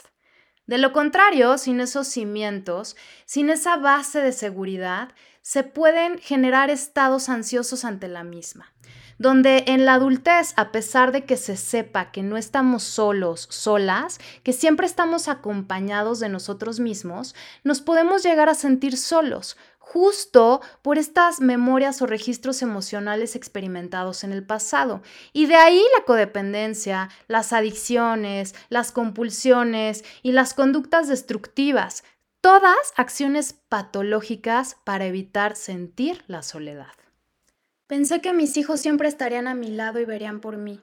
De 0.66 0.80
lo 0.80 0.92
contrario, 0.92 1.56
sin 1.60 1.80
esos 1.80 2.08
cimientos, 2.08 2.96
sin 3.26 3.52
esa 3.52 3.78
base 3.78 4.22
de 4.22 4.32
seguridad, 4.32 5.10
se 5.44 5.62
pueden 5.62 6.18
generar 6.18 6.72
estados 6.72 7.30
ansiosos 7.30 7.86
ante 7.86 8.08
la 8.08 8.24
misma, 8.24 8.74
donde 9.20 9.66
en 9.68 9.86
la 9.86 9.94
adultez, 9.94 10.56
a 10.58 10.72
pesar 10.72 11.12
de 11.12 11.26
que 11.26 11.38
se 11.38 11.56
sepa 11.56 12.10
que 12.10 12.24
no 12.24 12.38
estamos 12.38 12.82
solos, 12.82 13.46
solas, 13.52 14.18
que 14.42 14.52
siempre 14.52 14.88
estamos 14.88 15.28
acompañados 15.28 16.20
de 16.20 16.30
nosotros 16.30 16.80
mismos, 16.80 17.36
nos 17.64 17.82
podemos 17.82 18.24
llegar 18.24 18.50
a 18.50 18.56
sentir 18.56 18.98
solos, 18.98 19.58
justo 19.92 20.62
por 20.84 21.00
estas 21.00 21.42
memorias 21.42 22.00
o 22.04 22.06
registros 22.06 22.62
emocionales 22.62 23.36
experimentados 23.36 24.24
en 24.24 24.32
el 24.32 24.46
pasado. 24.46 25.02
Y 25.34 25.48
de 25.48 25.56
ahí 25.56 25.82
la 25.98 26.06
codependencia, 26.06 27.10
las 27.28 27.54
adicciones, 27.54 28.54
las 28.70 28.92
compulsiones 28.92 30.04
y 30.22 30.32
las 30.32 30.54
conductas 30.54 31.08
destructivas, 31.08 32.04
todas 32.40 32.78
acciones 32.98 33.54
patológicas 33.54 34.78
para 34.84 35.08
evitar 35.08 35.56
sentir 35.56 36.24
la 36.28 36.44
soledad. 36.44 36.94
Pensé 37.88 38.22
que 38.22 38.32
mis 38.32 38.58
hijos 38.58 38.80
siempre 38.80 39.08
estarían 39.08 39.48
a 39.48 39.56
mi 39.56 39.72
lado 39.72 40.00
y 40.00 40.06
verían 40.06 40.40
por 40.40 40.58
mí. 40.58 40.82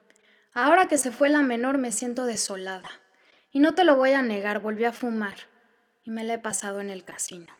Ahora 0.53 0.89
que 0.89 0.97
se 0.97 1.11
fue 1.11 1.29
la 1.29 1.43
menor 1.43 1.77
me 1.77 1.93
siento 1.93 2.25
desolada. 2.25 2.89
Y 3.51 3.59
no 3.59 3.73
te 3.73 3.85
lo 3.85 3.95
voy 3.95 4.11
a 4.11 4.21
negar, 4.21 4.59
volví 4.59 4.83
a 4.83 4.91
fumar. 4.91 5.35
Y 6.03 6.11
me 6.11 6.25
la 6.25 6.33
he 6.33 6.39
pasado 6.39 6.81
en 6.81 6.89
el 6.89 7.05
casino. 7.05 7.56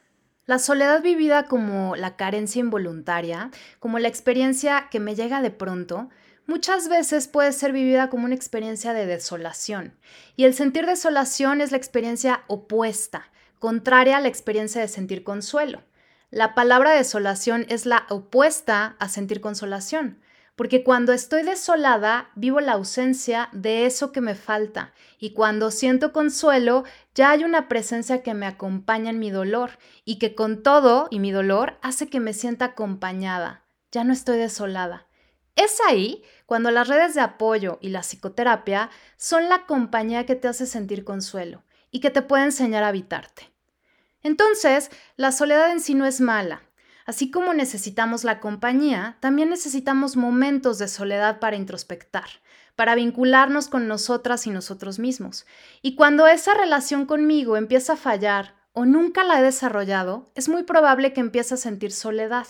La 0.47 0.59
soledad 0.59 1.01
vivida 1.01 1.43
como 1.43 1.97
la 1.97 2.15
carencia 2.15 2.61
involuntaria, 2.61 3.51
como 3.79 3.99
la 3.99 4.07
experiencia 4.07 4.87
que 4.89 5.01
me 5.01 5.13
llega 5.13 5.41
de 5.41 5.51
pronto, 5.51 6.09
muchas 6.45 6.87
veces 6.87 7.27
puede 7.27 7.51
ser 7.51 7.73
vivida 7.73 8.09
como 8.09 8.23
una 8.23 8.35
experiencia 8.35 8.93
de 8.93 9.05
desolación. 9.05 9.93
Y 10.37 10.45
el 10.45 10.53
sentir 10.53 10.85
desolación 10.85 11.59
es 11.59 11.71
la 11.71 11.77
experiencia 11.77 12.45
opuesta, 12.47 13.29
contraria 13.59 14.15
a 14.15 14.21
la 14.21 14.29
experiencia 14.29 14.79
de 14.79 14.87
sentir 14.87 15.25
consuelo. 15.25 15.83
La 16.31 16.55
palabra 16.55 16.91
desolación 16.91 17.65
es 17.67 17.85
la 17.85 18.05
opuesta 18.09 18.95
a 18.99 19.09
sentir 19.09 19.41
consolación 19.41 20.17
porque 20.57 20.83
cuando 20.83 21.13
estoy 21.13 21.43
desolada 21.43 22.31
vivo 22.33 22.59
la 22.59 22.73
ausencia 22.73 23.47
de 23.53 23.85
eso 23.85 24.11
que 24.11 24.21
me 24.21 24.33
falta 24.33 24.91
y 25.19 25.33
cuando 25.33 25.69
siento 25.69 26.11
consuelo 26.11 26.83
ya 27.13 27.29
hay 27.29 27.43
una 27.43 27.67
presencia 27.67 28.23
que 28.23 28.33
me 28.33 28.47
acompaña 28.47 29.11
en 29.11 29.19
mi 29.19 29.29
dolor 29.29 29.77
y 30.03 30.17
que 30.17 30.33
con 30.33 30.63
todo 30.63 31.07
y 31.11 31.19
mi 31.19 31.31
dolor 31.31 31.77
hace 31.83 32.09
que 32.09 32.19
me 32.19 32.33
sienta 32.33 32.65
acompañada, 32.65 33.65
ya 33.91 34.03
no 34.03 34.11
estoy 34.11 34.37
desolada. 34.39 35.05
Es 35.55 35.77
ahí 35.87 36.23
cuando 36.47 36.71
las 36.71 36.87
redes 36.87 37.13
de 37.13 37.21
apoyo 37.21 37.77
y 37.79 37.89
la 37.89 38.01
psicoterapia 38.01 38.89
son 39.15 39.49
la 39.49 39.67
compañía 39.67 40.25
que 40.25 40.35
te 40.35 40.47
hace 40.47 40.65
sentir 40.65 41.03
consuelo 41.03 41.63
y 41.91 41.99
que 41.99 42.09
te 42.09 42.23
puede 42.23 42.45
enseñar 42.45 42.83
a 42.83 42.87
habitarte. 42.87 43.51
Entonces, 44.23 44.89
la 45.17 45.31
soledad 45.31 45.71
en 45.71 45.81
sí 45.81 45.93
no 45.93 46.05
es 46.07 46.19
mala, 46.19 46.63
Así 47.07 47.31
como 47.31 47.53
necesitamos 47.53 48.25
la 48.25 48.41
compañía, 48.41 49.15
también 49.21 49.49
necesitamos 49.49 50.17
momentos 50.17 50.77
de 50.77 50.89
soledad 50.89 51.39
para 51.39 51.55
introspectar, 51.55 52.27
para 52.75 52.95
vincularnos 52.95 53.69
con 53.69 53.87
nosotras 53.87 54.45
y 54.45 54.49
nosotros 54.49 54.99
mismos. 54.99 55.45
Y 55.81 55.95
cuando 55.95 56.27
esa 56.27 56.53
relación 56.53 57.05
conmigo 57.05 57.55
empieza 57.55 57.93
a 57.93 57.97
fallar 57.97 58.55
o 58.73 58.83
nunca 58.83 59.23
la 59.23 59.39
he 59.39 59.41
desarrollado, 59.41 60.29
es 60.35 60.49
muy 60.49 60.63
probable 60.63 61.13
que 61.13 61.21
empiece 61.21 61.53
a 61.53 61.57
sentir 61.57 61.93
soledad. 61.93 62.47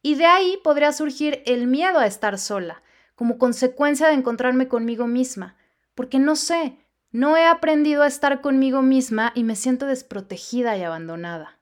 Y 0.00 0.14
de 0.14 0.24
ahí 0.24 0.58
podría 0.64 0.92
surgir 0.94 1.42
el 1.44 1.66
miedo 1.66 1.98
a 1.98 2.06
estar 2.06 2.38
sola, 2.38 2.82
como 3.14 3.36
consecuencia 3.36 4.08
de 4.08 4.14
encontrarme 4.14 4.68
conmigo 4.68 5.06
misma, 5.06 5.56
porque 5.94 6.18
no 6.18 6.34
sé, 6.34 6.78
no 7.10 7.36
he 7.36 7.44
aprendido 7.44 8.04
a 8.04 8.06
estar 8.06 8.40
conmigo 8.40 8.80
misma 8.80 9.32
y 9.34 9.44
me 9.44 9.54
siento 9.54 9.84
desprotegida 9.84 10.78
y 10.78 10.82
abandonada. 10.82 11.57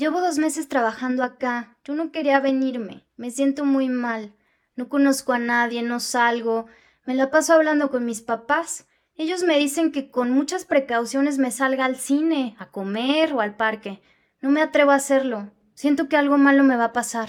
Llevo 0.00 0.22
dos 0.22 0.38
meses 0.38 0.66
trabajando 0.66 1.22
acá. 1.22 1.76
Yo 1.84 1.94
no 1.94 2.10
quería 2.10 2.40
venirme. 2.40 3.06
Me 3.18 3.30
siento 3.30 3.66
muy 3.66 3.90
mal. 3.90 4.34
No 4.74 4.88
conozco 4.88 5.34
a 5.34 5.38
nadie, 5.38 5.82
no 5.82 6.00
salgo. 6.00 6.64
Me 7.04 7.14
la 7.14 7.30
paso 7.30 7.52
hablando 7.52 7.90
con 7.90 8.06
mis 8.06 8.22
papás. 8.22 8.88
Ellos 9.14 9.42
me 9.42 9.58
dicen 9.58 9.92
que 9.92 10.10
con 10.10 10.30
muchas 10.30 10.64
precauciones 10.64 11.36
me 11.36 11.50
salga 11.50 11.84
al 11.84 11.96
cine, 11.96 12.56
a 12.58 12.70
comer 12.70 13.34
o 13.34 13.42
al 13.42 13.56
parque. 13.58 14.00
No 14.40 14.48
me 14.48 14.62
atrevo 14.62 14.92
a 14.92 14.94
hacerlo. 14.94 15.52
Siento 15.74 16.08
que 16.08 16.16
algo 16.16 16.38
malo 16.38 16.64
me 16.64 16.76
va 16.76 16.84
a 16.84 16.92
pasar. 16.94 17.28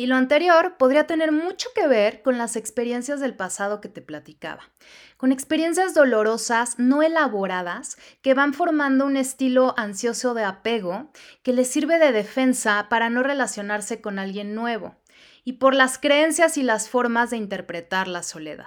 Y 0.00 0.06
lo 0.06 0.14
anterior 0.14 0.76
podría 0.78 1.08
tener 1.08 1.32
mucho 1.32 1.70
que 1.74 1.88
ver 1.88 2.22
con 2.22 2.38
las 2.38 2.54
experiencias 2.54 3.18
del 3.18 3.34
pasado 3.34 3.80
que 3.80 3.88
te 3.88 4.00
platicaba, 4.00 4.70
con 5.16 5.32
experiencias 5.32 5.92
dolorosas 5.92 6.78
no 6.78 7.02
elaboradas 7.02 7.98
que 8.22 8.32
van 8.32 8.54
formando 8.54 9.06
un 9.06 9.16
estilo 9.16 9.74
ansioso 9.76 10.34
de 10.34 10.44
apego 10.44 11.10
que 11.42 11.52
le 11.52 11.64
sirve 11.64 11.98
de 11.98 12.12
defensa 12.12 12.86
para 12.88 13.10
no 13.10 13.24
relacionarse 13.24 14.00
con 14.00 14.20
alguien 14.20 14.54
nuevo, 14.54 14.94
y 15.42 15.54
por 15.54 15.74
las 15.74 15.98
creencias 15.98 16.58
y 16.58 16.62
las 16.62 16.88
formas 16.88 17.30
de 17.30 17.38
interpretar 17.38 18.06
la 18.06 18.22
soledad. 18.22 18.66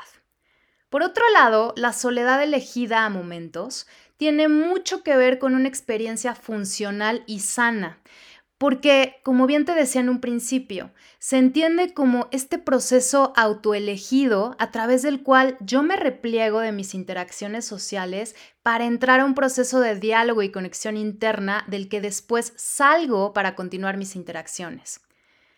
Por 0.90 1.02
otro 1.02 1.24
lado, 1.32 1.74
la 1.78 1.94
soledad 1.94 2.44
elegida 2.44 3.06
a 3.06 3.10
momentos 3.10 3.88
tiene 4.18 4.50
mucho 4.50 5.02
que 5.02 5.16
ver 5.16 5.40
con 5.40 5.56
una 5.56 5.70
experiencia 5.70 6.36
funcional 6.36 7.24
y 7.26 7.40
sana, 7.40 8.02
porque, 8.62 9.20
como 9.24 9.48
bien 9.48 9.66
te 9.66 9.74
decía 9.74 10.02
en 10.02 10.10
un 10.10 10.22
principio, 10.22 10.92
se 11.18 11.40
entiende 11.40 11.96
como 11.96 12.28
este 12.30 12.60
proceso 12.60 13.34
autoelegido 13.36 14.56
a 14.60 14.70
través 14.70 15.02
del 15.02 15.24
cual 15.24 15.58
yo 15.62 15.82
me 15.82 15.96
repliego 15.96 16.60
de 16.60 16.72
mis 16.72 16.94
interacciones 16.94 17.66
sociales 17.66 18.36
para 18.62 18.86
entrar 18.86 19.20
a 19.20 19.26
un 19.26 19.34
proceso 19.34 19.80
de 19.80 19.96
diálogo 19.96 20.44
y 20.44 20.52
conexión 20.52 20.96
interna 20.96 21.66
del 21.70 21.90
que 21.90 22.02
después 22.02 22.54
salgo 22.56 23.34
para 23.34 23.56
continuar 23.56 23.98
mis 23.98 24.16
interacciones. 24.16 25.02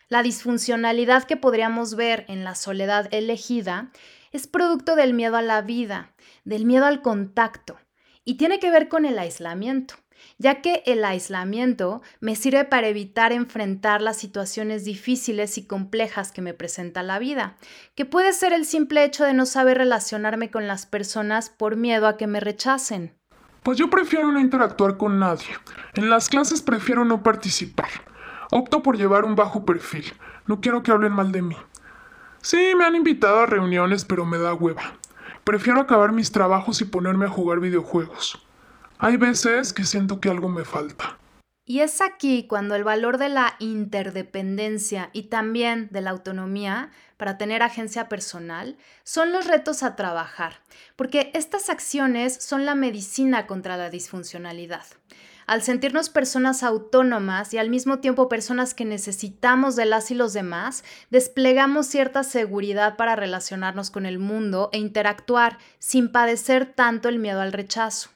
La 0.08 0.22
disfuncionalidad 0.22 1.24
que 1.24 1.36
podríamos 1.36 1.96
ver 1.96 2.24
en 2.28 2.42
la 2.42 2.54
soledad 2.54 3.12
elegida 3.12 3.90
es 4.32 4.46
producto 4.46 4.96
del 4.96 5.12
miedo 5.12 5.36
a 5.36 5.42
la 5.42 5.60
vida, 5.60 6.14
del 6.44 6.64
miedo 6.64 6.86
al 6.86 7.02
contacto, 7.02 7.76
y 8.24 8.38
tiene 8.38 8.58
que 8.60 8.70
ver 8.70 8.88
con 8.88 9.04
el 9.04 9.18
aislamiento 9.18 9.96
ya 10.38 10.60
que 10.60 10.82
el 10.86 11.04
aislamiento 11.04 12.02
me 12.20 12.36
sirve 12.36 12.64
para 12.64 12.88
evitar 12.88 13.32
enfrentar 13.32 14.02
las 14.02 14.16
situaciones 14.16 14.84
difíciles 14.84 15.58
y 15.58 15.66
complejas 15.66 16.32
que 16.32 16.42
me 16.42 16.54
presenta 16.54 17.02
la 17.02 17.18
vida, 17.18 17.56
que 17.94 18.04
puede 18.04 18.32
ser 18.32 18.52
el 18.52 18.64
simple 18.66 19.04
hecho 19.04 19.24
de 19.24 19.34
no 19.34 19.46
saber 19.46 19.78
relacionarme 19.78 20.50
con 20.50 20.66
las 20.66 20.86
personas 20.86 21.50
por 21.50 21.76
miedo 21.76 22.06
a 22.06 22.16
que 22.16 22.26
me 22.26 22.40
rechacen. 22.40 23.14
Pues 23.62 23.78
yo 23.78 23.88
prefiero 23.88 24.30
no 24.30 24.40
interactuar 24.40 24.98
con 24.98 25.18
nadie. 25.18 25.46
En 25.94 26.10
las 26.10 26.28
clases 26.28 26.60
prefiero 26.60 27.04
no 27.04 27.22
participar. 27.22 27.88
Opto 28.50 28.82
por 28.82 28.98
llevar 28.98 29.24
un 29.24 29.36
bajo 29.36 29.64
perfil. 29.64 30.12
No 30.46 30.60
quiero 30.60 30.82
que 30.82 30.90
hablen 30.90 31.12
mal 31.12 31.32
de 31.32 31.42
mí. 31.42 31.56
Sí, 32.42 32.74
me 32.76 32.84
han 32.84 32.94
invitado 32.94 33.40
a 33.40 33.46
reuniones, 33.46 34.04
pero 34.04 34.26
me 34.26 34.36
da 34.36 34.52
hueva. 34.52 34.82
Prefiero 35.44 35.80
acabar 35.80 36.12
mis 36.12 36.30
trabajos 36.30 36.82
y 36.82 36.84
ponerme 36.84 37.24
a 37.24 37.30
jugar 37.30 37.60
videojuegos. 37.60 38.46
Hay 38.98 39.16
veces 39.16 39.72
que 39.72 39.84
siento 39.84 40.20
que 40.20 40.28
algo 40.28 40.48
me 40.48 40.64
falta. 40.64 41.18
Y 41.66 41.80
es 41.80 42.02
aquí 42.02 42.46
cuando 42.46 42.74
el 42.74 42.84
valor 42.84 43.16
de 43.16 43.30
la 43.30 43.56
interdependencia 43.58 45.08
y 45.14 45.24
también 45.24 45.88
de 45.90 46.02
la 46.02 46.10
autonomía 46.10 46.90
para 47.16 47.38
tener 47.38 47.62
agencia 47.62 48.08
personal 48.10 48.76
son 49.02 49.32
los 49.32 49.46
retos 49.46 49.82
a 49.82 49.96
trabajar, 49.96 50.60
porque 50.94 51.30
estas 51.32 51.70
acciones 51.70 52.34
son 52.34 52.66
la 52.66 52.74
medicina 52.74 53.46
contra 53.46 53.78
la 53.78 53.88
disfuncionalidad. 53.88 54.84
Al 55.46 55.62
sentirnos 55.62 56.10
personas 56.10 56.62
autónomas 56.62 57.52
y 57.54 57.58
al 57.58 57.70
mismo 57.70 57.98
tiempo 57.98 58.28
personas 58.28 58.74
que 58.74 58.84
necesitamos 58.84 59.74
de 59.74 59.86
las 59.86 60.10
y 60.10 60.14
los 60.14 60.34
demás, 60.34 60.84
desplegamos 61.10 61.86
cierta 61.86 62.24
seguridad 62.24 62.96
para 62.96 63.16
relacionarnos 63.16 63.90
con 63.90 64.06
el 64.06 64.18
mundo 64.18 64.70
e 64.72 64.78
interactuar 64.78 65.58
sin 65.78 66.12
padecer 66.12 66.66
tanto 66.66 67.08
el 67.08 67.18
miedo 67.18 67.40
al 67.40 67.52
rechazo. 67.52 68.13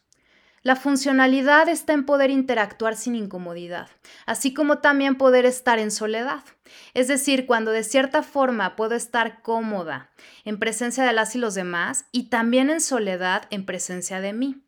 La 0.68 0.76
funcionalidad 0.76 1.66
está 1.70 1.94
en 1.94 2.04
poder 2.04 2.28
interactuar 2.28 2.94
sin 2.94 3.14
incomodidad, 3.14 3.88
así 4.26 4.52
como 4.52 4.80
también 4.80 5.16
poder 5.16 5.46
estar 5.46 5.78
en 5.78 5.90
soledad. 5.90 6.44
Es 6.92 7.08
decir, 7.08 7.46
cuando 7.46 7.70
de 7.70 7.82
cierta 7.82 8.22
forma 8.22 8.76
puedo 8.76 8.94
estar 8.94 9.40
cómoda 9.40 10.10
en 10.44 10.58
presencia 10.58 11.04
de 11.04 11.14
las 11.14 11.34
y 11.34 11.38
los 11.38 11.54
demás 11.54 12.04
y 12.12 12.25
también 12.25 12.68
en 12.68 12.82
soledad 12.82 13.44
en 13.48 13.64
presencia 13.64 14.20
de 14.20 14.34
mí. 14.34 14.62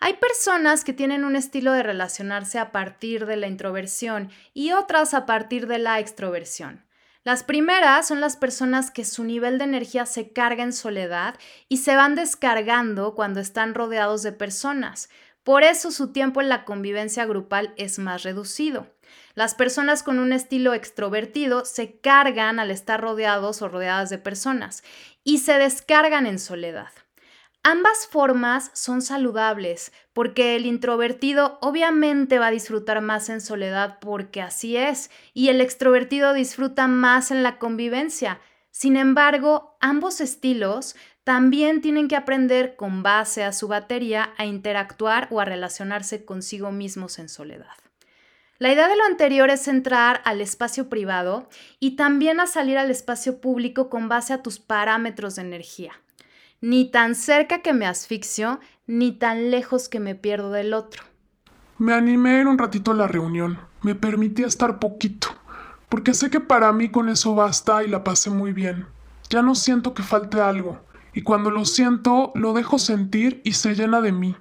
Hay 0.00 0.14
personas 0.14 0.82
que 0.82 0.94
tienen 0.94 1.26
un 1.26 1.36
estilo 1.36 1.72
de 1.72 1.82
relacionarse 1.82 2.58
a 2.58 2.72
partir 2.72 3.26
de 3.26 3.36
la 3.36 3.46
introversión 3.46 4.30
y 4.54 4.72
otras 4.72 5.12
a 5.12 5.26
partir 5.26 5.66
de 5.66 5.76
la 5.76 6.00
extroversión. 6.00 6.86
Las 7.24 7.42
primeras 7.42 8.06
son 8.06 8.20
las 8.20 8.36
personas 8.36 8.90
que 8.90 9.06
su 9.06 9.24
nivel 9.24 9.56
de 9.56 9.64
energía 9.64 10.04
se 10.04 10.34
carga 10.34 10.62
en 10.62 10.74
soledad 10.74 11.36
y 11.70 11.78
se 11.78 11.96
van 11.96 12.14
descargando 12.14 13.14
cuando 13.14 13.40
están 13.40 13.72
rodeados 13.72 14.22
de 14.22 14.32
personas. 14.32 15.08
Por 15.44 15.62
eso 15.62 15.90
su 15.90 16.10
tiempo 16.10 16.40
en 16.40 16.48
la 16.48 16.64
convivencia 16.64 17.26
grupal 17.26 17.74
es 17.76 17.98
más 17.98 18.22
reducido. 18.22 18.86
Las 19.34 19.54
personas 19.54 20.02
con 20.02 20.18
un 20.18 20.32
estilo 20.32 20.72
extrovertido 20.72 21.66
se 21.66 22.00
cargan 22.00 22.58
al 22.58 22.70
estar 22.70 23.00
rodeados 23.00 23.60
o 23.60 23.68
rodeadas 23.68 24.08
de 24.08 24.18
personas 24.18 24.82
y 25.22 25.38
se 25.38 25.58
descargan 25.58 26.26
en 26.26 26.38
soledad. 26.38 26.88
Ambas 27.62 28.06
formas 28.10 28.70
son 28.74 29.00
saludables 29.00 29.92
porque 30.12 30.54
el 30.54 30.66
introvertido 30.66 31.58
obviamente 31.62 32.38
va 32.38 32.48
a 32.48 32.50
disfrutar 32.50 33.00
más 33.00 33.28
en 33.28 33.40
soledad 33.40 33.98
porque 34.00 34.42
así 34.42 34.76
es 34.76 35.10
y 35.32 35.48
el 35.48 35.60
extrovertido 35.60 36.32
disfruta 36.32 36.88
más 36.88 37.30
en 37.30 37.42
la 37.42 37.58
convivencia. 37.58 38.38
Sin 38.70 38.96
embargo, 38.96 39.76
ambos 39.80 40.20
estilos 40.20 40.94
también 41.24 41.80
tienen 41.80 42.08
que 42.08 42.16
aprender 42.16 42.76
con 42.76 43.02
base 43.02 43.42
a 43.44 43.52
su 43.52 43.68
batería 43.68 44.34
a 44.36 44.44
interactuar 44.46 45.28
o 45.30 45.40
a 45.40 45.44
relacionarse 45.44 46.24
consigo 46.24 46.70
mismos 46.70 47.18
en 47.18 47.28
soledad. 47.28 47.74
La 48.58 48.72
idea 48.72 48.88
de 48.88 48.96
lo 48.96 49.04
anterior 49.04 49.50
es 49.50 49.66
entrar 49.66 50.22
al 50.24 50.40
espacio 50.40 50.88
privado 50.88 51.48
y 51.80 51.96
también 51.96 52.40
a 52.40 52.46
salir 52.46 52.78
al 52.78 52.90
espacio 52.90 53.40
público 53.40 53.90
con 53.90 54.08
base 54.08 54.32
a 54.32 54.42
tus 54.42 54.60
parámetros 54.60 55.34
de 55.36 55.42
energía 55.42 55.92
ni 56.64 56.90
tan 56.90 57.14
cerca 57.14 57.60
que 57.60 57.74
me 57.74 57.86
asfixio, 57.86 58.58
ni 58.86 59.12
tan 59.12 59.50
lejos 59.50 59.90
que 59.90 60.00
me 60.00 60.14
pierdo 60.14 60.50
del 60.50 60.72
otro. 60.72 61.02
Me 61.76 61.92
animé 61.92 62.40
en 62.40 62.46
un 62.46 62.56
ratito 62.56 62.92
a 62.92 62.94
la 62.94 63.06
reunión, 63.06 63.58
me 63.82 63.94
permití 63.94 64.44
estar 64.44 64.78
poquito, 64.78 65.28
porque 65.90 66.14
sé 66.14 66.30
que 66.30 66.40
para 66.40 66.72
mí 66.72 66.90
con 66.90 67.10
eso 67.10 67.34
basta 67.34 67.84
y 67.84 67.88
la 67.88 68.02
pasé 68.02 68.30
muy 68.30 68.54
bien. 68.54 68.86
Ya 69.28 69.42
no 69.42 69.54
siento 69.54 69.92
que 69.92 70.02
falte 70.02 70.40
algo, 70.40 70.80
y 71.14 71.22
cuando 71.22 71.50
lo 71.50 71.64
siento, 71.64 72.32
lo 72.34 72.52
dejo 72.52 72.78
sentir 72.78 73.40
y 73.44 73.52
se 73.52 73.74
llena 73.74 74.00
de 74.00 74.12
mí. 74.12 74.36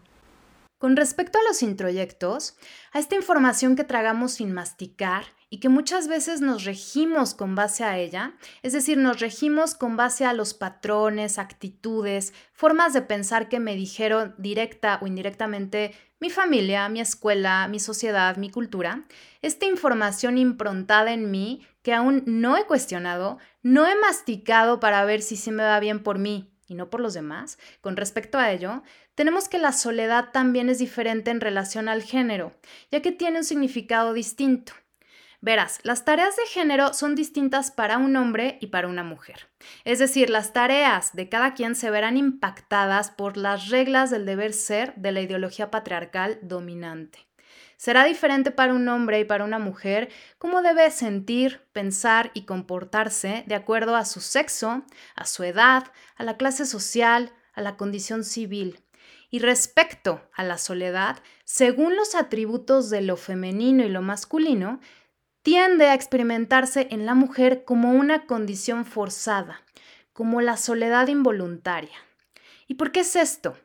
Con 0.84 0.98
respecto 0.98 1.40
a 1.40 1.44
los 1.48 1.64
introyectos, 1.64 2.58
a 2.92 3.00
esta 3.00 3.16
información 3.16 3.78
que 3.78 3.86
tragamos 3.86 4.34
sin 4.34 4.52
masticar 4.52 5.24
y 5.50 5.60
que 5.60 5.70
muchas 5.70 6.10
veces 6.10 6.42
nos 6.42 6.66
regimos 6.66 7.36
con 7.36 7.56
base 7.56 7.86
a 7.86 7.98
ella, 7.98 8.34
es 8.64 8.74
decir, 8.74 8.98
nos 8.98 9.22
regimos 9.22 9.76
con 9.76 9.96
base 9.96 10.26
a 10.26 10.34
los 10.34 10.54
patrones, 10.54 11.40
actitudes, 11.40 12.34
formas 12.52 12.92
de 12.92 13.02
pensar 13.02 13.48
que 13.48 13.62
me 13.62 13.76
dijeron 13.76 14.36
directa 14.38 15.00
o 15.02 15.08
indirectamente 15.08 15.94
mi 16.20 16.30
familia, 16.30 16.90
mi 16.90 17.00
escuela, 17.00 17.70
mi 17.70 17.80
sociedad, 17.80 18.36
mi 18.36 18.50
cultura, 18.50 19.06
esta 19.42 19.66
información 19.66 20.38
improntada 20.38 21.14
en 21.14 21.32
mí 21.32 21.66
que 21.82 21.94
aún 21.94 22.24
no 22.26 22.58
he 22.58 22.66
cuestionado, 22.66 23.38
no 23.62 23.88
he 23.88 23.96
masticado 23.96 24.82
para 24.82 25.06
ver 25.06 25.22
si 25.22 25.38
sí 25.38 25.52
me 25.52 25.64
va 25.64 25.80
bien 25.80 26.04
por 26.04 26.20
mí 26.20 26.53
y 26.68 26.76
no 26.76 26.90
por 26.90 27.00
los 27.00 27.14
demás, 27.14 27.58
con 27.82 27.98
respecto 27.98 28.38
a 28.38 28.52
ello, 28.52 28.84
tenemos 29.16 29.50
que 29.50 29.60
la 29.60 29.72
soledad 29.72 30.30
también 30.32 30.70
es 30.70 30.80
diferente 30.80 31.32
en 31.32 31.42
relación 31.42 31.90
al 31.90 32.04
género, 32.04 32.54
ya 32.92 33.02
que 33.02 33.12
tiene 33.12 33.40
un 33.40 33.44
significado 33.44 34.14
distinto. 34.14 34.74
Verás, 35.42 35.82
las 35.84 36.06
tareas 36.06 36.38
de 36.38 36.46
género 36.46 36.94
son 36.94 37.16
distintas 37.16 37.70
para 37.70 37.98
un 37.98 38.16
hombre 38.16 38.58
y 38.62 38.68
para 38.68 38.88
una 38.88 39.04
mujer. 39.04 39.50
Es 39.84 40.00
decir, 40.00 40.30
las 40.30 40.54
tareas 40.54 41.14
de 41.14 41.28
cada 41.28 41.54
quien 41.54 41.76
se 41.76 41.92
verán 41.92 42.16
impactadas 42.16 43.12
por 43.12 43.36
las 43.36 43.68
reglas 43.68 44.10
del 44.10 44.26
deber 44.26 44.54
ser 44.54 44.96
de 44.96 45.12
la 45.12 45.20
ideología 45.20 45.70
patriarcal 45.70 46.40
dominante. 46.44 47.28
Será 47.84 48.06
diferente 48.06 48.50
para 48.50 48.74
un 48.74 48.88
hombre 48.88 49.20
y 49.20 49.26
para 49.26 49.44
una 49.44 49.60
mujer 49.60 50.08
cómo 50.38 50.62
debe 50.62 50.90
sentir, 50.90 51.68
pensar 51.74 52.32
y 52.34 52.46
comportarse 52.46 53.44
de 53.46 53.56
acuerdo 53.56 53.98
a 53.98 54.06
su 54.06 54.22
sexo, 54.22 54.86
a 55.18 55.26
su 55.26 55.44
edad, 55.44 55.92
a 56.16 56.24
la 56.24 56.38
clase 56.38 56.66
social, 56.66 57.34
a 57.52 57.60
la 57.60 57.76
condición 57.76 58.24
civil. 58.24 58.80
Y 59.30 59.40
respecto 59.40 60.22
a 60.34 60.46
la 60.46 60.58
soledad, 60.60 61.18
según 61.44 61.98
los 61.98 62.16
atributos 62.16 62.90
de 62.90 63.02
lo 63.02 63.18
femenino 63.18 63.84
y 63.84 63.90
lo 63.90 64.02
masculino, 64.02 64.80
tiende 65.42 65.88
a 65.88 65.94
experimentarse 65.94 66.88
en 66.90 67.06
la 67.06 67.16
mujer 67.16 67.66
como 67.66 67.92
una 67.92 68.28
condición 68.28 68.86
forzada, 68.86 69.62
como 70.14 70.40
la 70.40 70.56
soledad 70.56 71.10
involuntaria. 71.10 71.98
¿Y 72.66 72.76
por 72.76 72.94
qué 72.94 73.02
es 73.02 73.18
esto? 73.18 73.58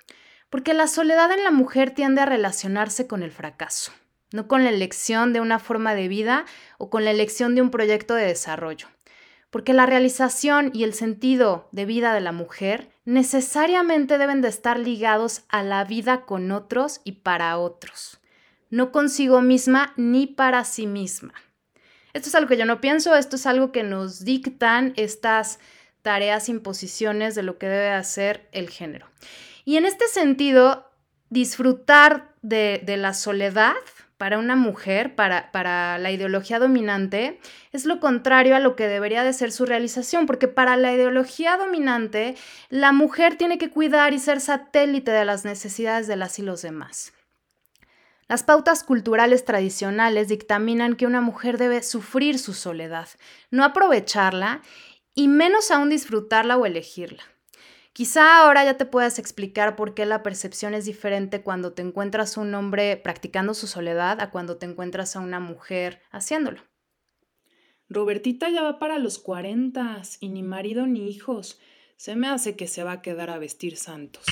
Porque 0.50 0.74
la 0.74 0.88
soledad 0.88 1.30
en 1.30 1.44
la 1.44 1.52
mujer 1.52 1.92
tiende 1.92 2.20
a 2.20 2.26
relacionarse 2.26 3.06
con 3.06 3.22
el 3.22 3.30
fracaso, 3.30 3.92
no 4.32 4.48
con 4.48 4.64
la 4.64 4.70
elección 4.70 5.32
de 5.32 5.40
una 5.40 5.58
forma 5.58 5.94
de 5.94 6.08
vida 6.08 6.44
o 6.78 6.90
con 6.90 7.04
la 7.04 7.10
elección 7.10 7.54
de 7.54 7.62
un 7.62 7.70
proyecto 7.70 8.14
de 8.14 8.26
desarrollo. 8.26 8.88
Porque 9.50 9.72
la 9.72 9.86
realización 9.86 10.70
y 10.74 10.84
el 10.84 10.92
sentido 10.92 11.68
de 11.72 11.86
vida 11.86 12.12
de 12.12 12.20
la 12.20 12.32
mujer 12.32 12.90
necesariamente 13.04 14.18
deben 14.18 14.42
de 14.42 14.48
estar 14.48 14.78
ligados 14.78 15.42
a 15.48 15.62
la 15.62 15.84
vida 15.84 16.26
con 16.26 16.52
otros 16.52 17.00
y 17.04 17.12
para 17.12 17.56
otros, 17.56 18.20
no 18.68 18.92
consigo 18.92 19.40
misma 19.40 19.94
ni 19.96 20.26
para 20.26 20.64
sí 20.64 20.86
misma. 20.86 21.32
Esto 22.12 22.28
es 22.28 22.34
algo 22.34 22.48
que 22.48 22.58
yo 22.58 22.66
no 22.66 22.80
pienso, 22.82 23.16
esto 23.16 23.36
es 23.36 23.46
algo 23.46 23.72
que 23.72 23.82
nos 23.82 24.24
dictan 24.24 24.92
estas 24.96 25.58
tareas, 26.02 26.48
imposiciones 26.48 27.34
de 27.34 27.42
lo 27.42 27.58
que 27.58 27.68
debe 27.68 27.90
hacer 27.90 28.48
el 28.52 28.68
género. 28.68 29.06
Y 29.64 29.76
en 29.76 29.86
este 29.86 30.06
sentido, 30.08 30.90
disfrutar 31.30 32.34
de, 32.42 32.82
de 32.84 32.96
la 32.96 33.14
soledad 33.14 33.74
para 34.18 34.38
una 34.38 34.56
mujer, 34.56 35.14
para, 35.14 35.50
para, 35.52 35.96
la 35.98 36.10
ideología 36.10 36.58
dominante, 36.58 37.40
es 37.72 37.86
lo 37.86 38.00
contrario 38.00 38.56
a 38.56 38.58
lo 38.58 38.74
que 38.74 38.88
debería 38.88 39.22
de 39.22 39.32
ser 39.32 39.52
su 39.52 39.64
realización, 39.64 40.26
porque 40.26 40.48
para 40.48 40.76
la 40.76 40.92
ideología 40.92 41.56
dominante, 41.56 42.36
la 42.68 42.92
mujer 42.92 43.36
tiene 43.36 43.58
que 43.58 43.70
cuidar 43.70 44.12
y 44.12 44.18
ser 44.18 44.40
satélite 44.40 45.12
de 45.12 45.24
las 45.24 45.44
necesidades 45.44 46.08
de 46.08 46.16
las 46.16 46.38
y 46.40 46.42
los 46.42 46.62
demás. 46.62 47.12
Las 48.26 48.42
pautas 48.42 48.84
culturales 48.84 49.44
tradicionales 49.44 50.28
dictaminan 50.28 50.96
que 50.96 51.06
una 51.06 51.20
mujer 51.20 51.56
debe 51.56 51.82
sufrir 51.82 52.38
su 52.38 52.52
soledad, 52.52 53.08
no 53.50 53.64
aprovecharla 53.64 54.60
y 55.14 55.28
menos 55.28 55.70
aún 55.70 55.88
disfrutarla 55.88 56.58
o 56.58 56.66
elegirla. 56.66 57.22
Quizá 57.98 58.38
ahora 58.38 58.64
ya 58.64 58.76
te 58.76 58.86
puedas 58.86 59.18
explicar 59.18 59.74
por 59.74 59.92
qué 59.92 60.06
la 60.06 60.22
percepción 60.22 60.72
es 60.72 60.84
diferente 60.84 61.42
cuando 61.42 61.72
te 61.72 61.82
encuentras 61.82 62.38
a 62.38 62.42
un 62.42 62.54
hombre 62.54 62.96
practicando 62.96 63.54
su 63.54 63.66
soledad 63.66 64.20
a 64.20 64.30
cuando 64.30 64.56
te 64.56 64.66
encuentras 64.66 65.16
a 65.16 65.18
una 65.18 65.40
mujer 65.40 66.00
haciéndolo. 66.12 66.62
Robertita 67.88 68.50
ya 68.50 68.62
va 68.62 68.78
para 68.78 69.00
los 69.00 69.18
cuarentas 69.18 70.16
y 70.20 70.28
ni 70.28 70.44
marido 70.44 70.86
ni 70.86 71.10
hijos. 71.10 71.58
Se 71.96 72.14
me 72.14 72.28
hace 72.28 72.54
que 72.54 72.68
se 72.68 72.84
va 72.84 72.92
a 72.92 73.02
quedar 73.02 73.30
a 73.30 73.38
vestir 73.38 73.76
santos. 73.76 74.22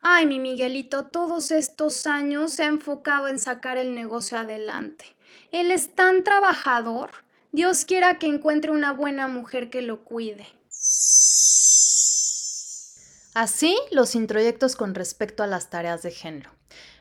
Ay, 0.00 0.26
mi 0.26 0.38
Miguelito, 0.38 1.06
todos 1.06 1.50
estos 1.50 2.06
años 2.06 2.52
se 2.52 2.62
ha 2.62 2.68
enfocado 2.68 3.26
en 3.26 3.40
sacar 3.40 3.76
el 3.76 3.92
negocio 3.92 4.38
adelante. 4.38 5.04
Él 5.50 5.72
es 5.72 5.96
tan 5.96 6.22
trabajador. 6.22 7.10
Dios 7.50 7.84
quiera 7.84 8.20
que 8.20 8.28
encuentre 8.28 8.70
una 8.70 8.92
buena 8.92 9.26
mujer 9.26 9.68
que 9.68 9.82
lo 9.82 10.04
cuide. 10.04 10.46
Así 13.34 13.78
los 13.90 14.14
introyectos 14.14 14.76
con 14.76 14.94
respecto 14.94 15.42
a 15.42 15.46
las 15.46 15.70
tareas 15.70 16.02
de 16.02 16.10
género. 16.10 16.50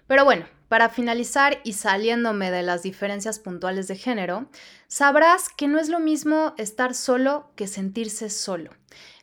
Pero 0.07 0.23
bueno, 0.23 0.45
para 0.69 0.87
finalizar 0.87 1.59
y 1.65 1.73
saliéndome 1.73 2.51
de 2.51 2.63
las 2.63 2.83
diferencias 2.83 3.39
puntuales 3.39 3.89
de 3.89 3.97
género, 3.97 4.47
sabrás 4.87 5.49
que 5.49 5.67
no 5.67 5.79
es 5.79 5.89
lo 5.89 5.99
mismo 5.99 6.53
estar 6.57 6.95
solo 6.95 7.51
que 7.55 7.67
sentirse 7.67 8.29
solo. 8.29 8.71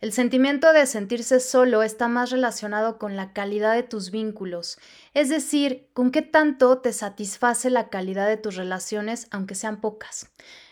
El 0.02 0.12
sentimiento 0.12 0.72
de 0.74 0.86
sentirse 0.86 1.40
solo 1.40 1.82
está 1.82 2.08
más 2.08 2.30
relacionado 2.30 2.98
con 2.98 3.16
la 3.16 3.32
calidad 3.32 3.74
de 3.74 3.82
tus 3.82 4.10
vínculos, 4.10 4.78
es 5.14 5.30
decir, 5.30 5.88
con 5.94 6.10
qué 6.10 6.20
tanto 6.20 6.78
te 6.78 6.92
satisface 6.92 7.70
la 7.70 7.88
calidad 7.88 8.26
de 8.26 8.36
tus 8.36 8.56
relaciones, 8.56 9.28
aunque 9.30 9.54
sean 9.54 9.80
pocas. 9.80 10.30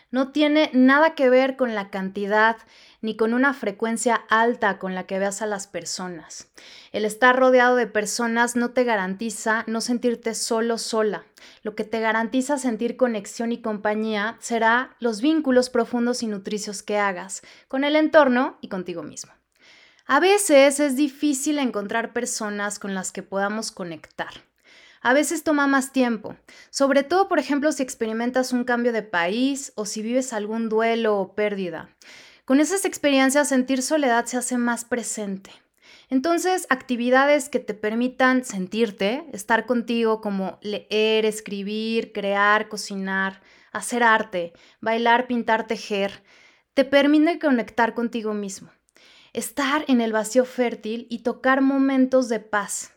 No 0.09 0.31
tiene 0.31 0.69
nada 0.73 1.15
que 1.15 1.29
ver 1.29 1.57
con 1.57 1.75
la 1.75 1.89
cantidad 1.89 2.57
ni 3.01 3.15
con 3.15 3.33
una 3.33 3.53
frecuencia 3.53 4.15
alta 4.29 4.79
con 4.79 4.95
la 4.95 5.05
que 5.05 5.19
veas 5.19 5.41
a 5.41 5.45
las 5.45 5.67
personas. 5.67 6.47
El 6.91 7.05
estar 7.05 7.37
rodeado 7.37 7.75
de 7.75 7.87
personas 7.87 8.55
no 8.55 8.71
te 8.71 8.83
garantiza 8.83 9.63
no 9.67 9.81
sentirte 9.81 10.33
solo 10.35 10.77
sola. 10.77 11.25
Lo 11.63 11.75
que 11.75 11.83
te 11.83 11.99
garantiza 11.99 12.57
sentir 12.57 12.97
conexión 12.97 13.51
y 13.51 13.61
compañía 13.61 14.37
será 14.39 14.95
los 14.99 15.21
vínculos 15.21 15.69
profundos 15.69 16.23
y 16.23 16.27
nutricios 16.27 16.83
que 16.83 16.97
hagas 16.97 17.41
con 17.67 17.83
el 17.83 17.95
entorno 17.95 18.57
y 18.61 18.69
contigo 18.69 19.03
mismo. 19.03 19.31
A 20.05 20.19
veces 20.19 20.79
es 20.79 20.95
difícil 20.95 21.59
encontrar 21.59 22.13
personas 22.13 22.79
con 22.79 22.95
las 22.95 23.11
que 23.11 23.23
podamos 23.23 23.71
conectar. 23.71 24.31
A 25.01 25.13
veces 25.13 25.43
toma 25.43 25.67
más 25.67 25.91
tiempo, 25.91 26.35
sobre 26.69 27.03
todo 27.03 27.27
por 27.27 27.39
ejemplo 27.39 27.71
si 27.71 27.83
experimentas 27.83 28.53
un 28.53 28.63
cambio 28.63 28.93
de 28.93 29.03
país 29.03 29.71
o 29.75 29.85
si 29.85 30.01
vives 30.01 30.33
algún 30.33 30.69
duelo 30.69 31.17
o 31.17 31.35
pérdida. 31.35 31.89
Con 32.47 32.61
esas 32.61 32.85
experiencias 32.85 33.49
sentir 33.49 33.81
soledad 33.81 34.25
se 34.25 34.37
hace 34.37 34.57
más 34.57 34.85
presente. 34.85 35.51
Entonces, 36.09 36.65
actividades 36.69 37.49
que 37.49 37.59
te 37.59 37.73
permitan 37.73 38.45
sentirte, 38.45 39.25
estar 39.33 39.65
contigo 39.65 40.21
como 40.21 40.57
leer, 40.61 41.25
escribir, 41.25 42.13
crear, 42.13 42.69
cocinar, 42.69 43.41
hacer 43.73 44.01
arte, 44.01 44.53
bailar, 44.79 45.27
pintar, 45.27 45.67
tejer, 45.67 46.23
te 46.73 46.85
permiten 46.85 47.37
conectar 47.37 47.93
contigo 47.93 48.33
mismo, 48.33 48.71
estar 49.33 49.83
en 49.89 49.99
el 49.99 50.13
vacío 50.13 50.45
fértil 50.45 51.05
y 51.09 51.23
tocar 51.23 51.59
momentos 51.59 52.29
de 52.29 52.39
paz. 52.39 52.93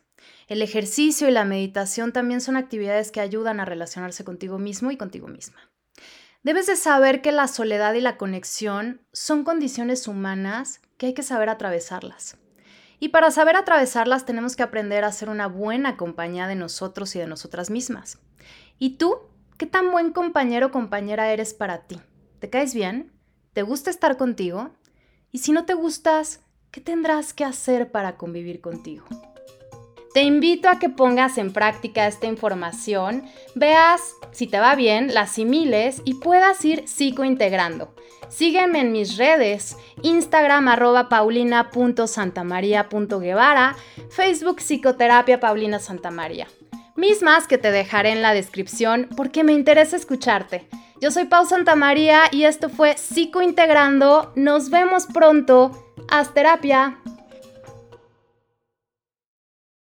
El 0.47 0.61
ejercicio 0.61 1.27
y 1.27 1.31
la 1.31 1.43
meditación 1.43 2.13
también 2.13 2.39
son 2.39 2.55
actividades 2.55 3.11
que 3.11 3.19
ayudan 3.19 3.59
a 3.59 3.65
relacionarse 3.65 4.23
contigo 4.23 4.59
mismo 4.59 4.91
y 4.91 4.97
contigo 4.97 5.27
misma. 5.27 5.70
Debes 6.43 6.65
de 6.65 6.75
saber 6.75 7.21
que 7.21 7.31
la 7.31 7.47
soledad 7.47 7.93
y 7.93 8.01
la 8.01 8.17
conexión 8.17 9.01
son 9.13 9.43
condiciones 9.43 10.07
humanas 10.07 10.81
que 10.97 11.07
hay 11.07 11.13
que 11.13 11.21
saber 11.21 11.49
atravesarlas. 11.49 12.37
Y 12.99 13.09
para 13.09 13.29
saber 13.29 13.55
atravesarlas 13.55 14.25
tenemos 14.25 14.55
que 14.55 14.63
aprender 14.63 15.03
a 15.03 15.11
ser 15.11 15.29
una 15.29 15.45
buena 15.45 15.97
compañía 15.97 16.47
de 16.47 16.55
nosotros 16.55 17.15
y 17.15 17.19
de 17.19 17.27
nosotras 17.27 17.69
mismas. 17.69 18.17
¿Y 18.79 18.97
tú? 18.97 19.17
¿Qué 19.57 19.67
tan 19.67 19.91
buen 19.91 20.11
compañero 20.13 20.67
o 20.67 20.71
compañera 20.71 21.31
eres 21.31 21.53
para 21.53 21.85
ti? 21.85 22.01
¿Te 22.39 22.49
caes 22.49 22.73
bien? 22.73 23.11
¿Te 23.53 23.61
gusta 23.61 23.91
estar 23.91 24.17
contigo? 24.17 24.71
Y 25.31 25.39
si 25.39 25.51
no 25.51 25.65
te 25.65 25.75
gustas, 25.75 26.41
¿qué 26.71 26.81
tendrás 26.81 27.35
que 27.35 27.45
hacer 27.45 27.91
para 27.91 28.17
convivir 28.17 28.61
contigo? 28.61 29.05
Te 30.13 30.23
invito 30.23 30.67
a 30.67 30.77
que 30.77 30.89
pongas 30.89 31.37
en 31.37 31.53
práctica 31.53 32.07
esta 32.07 32.27
información, 32.27 33.23
veas 33.55 34.01
si 34.31 34.47
te 34.47 34.59
va 34.59 34.75
bien, 34.75 35.13
la 35.13 35.21
asimiles 35.21 36.01
y 36.03 36.15
puedas 36.15 36.65
ir 36.65 36.85
psicointegrando. 36.87 37.93
Sígueme 38.29 38.79
en 38.79 38.91
mis 38.91 39.17
redes, 39.17 39.77
Instagram 40.03 40.67
arroba 40.67 41.09
paulina.santamaria.guevara, 41.09 43.75
Facebook 44.09 44.61
Psicoterapia 44.61 45.39
Paulina 45.39 45.79
Santamaría. 45.79 46.47
Mismas 46.95 47.47
que 47.47 47.57
te 47.57 47.71
dejaré 47.71 48.11
en 48.11 48.21
la 48.21 48.33
descripción 48.33 49.09
porque 49.15 49.43
me 49.43 49.53
interesa 49.53 49.95
escucharte. 49.95 50.67
Yo 50.99 51.11
soy 51.11 51.25
Pau 51.25 51.45
Santamaría 51.45 52.23
y 52.31 52.43
esto 52.43 52.69
fue 52.69 52.97
Psicointegrando. 52.97 54.33
Nos 54.35 54.69
vemos 54.69 55.07
pronto. 55.07 55.71
Haz 56.09 56.33
terapia. 56.33 56.99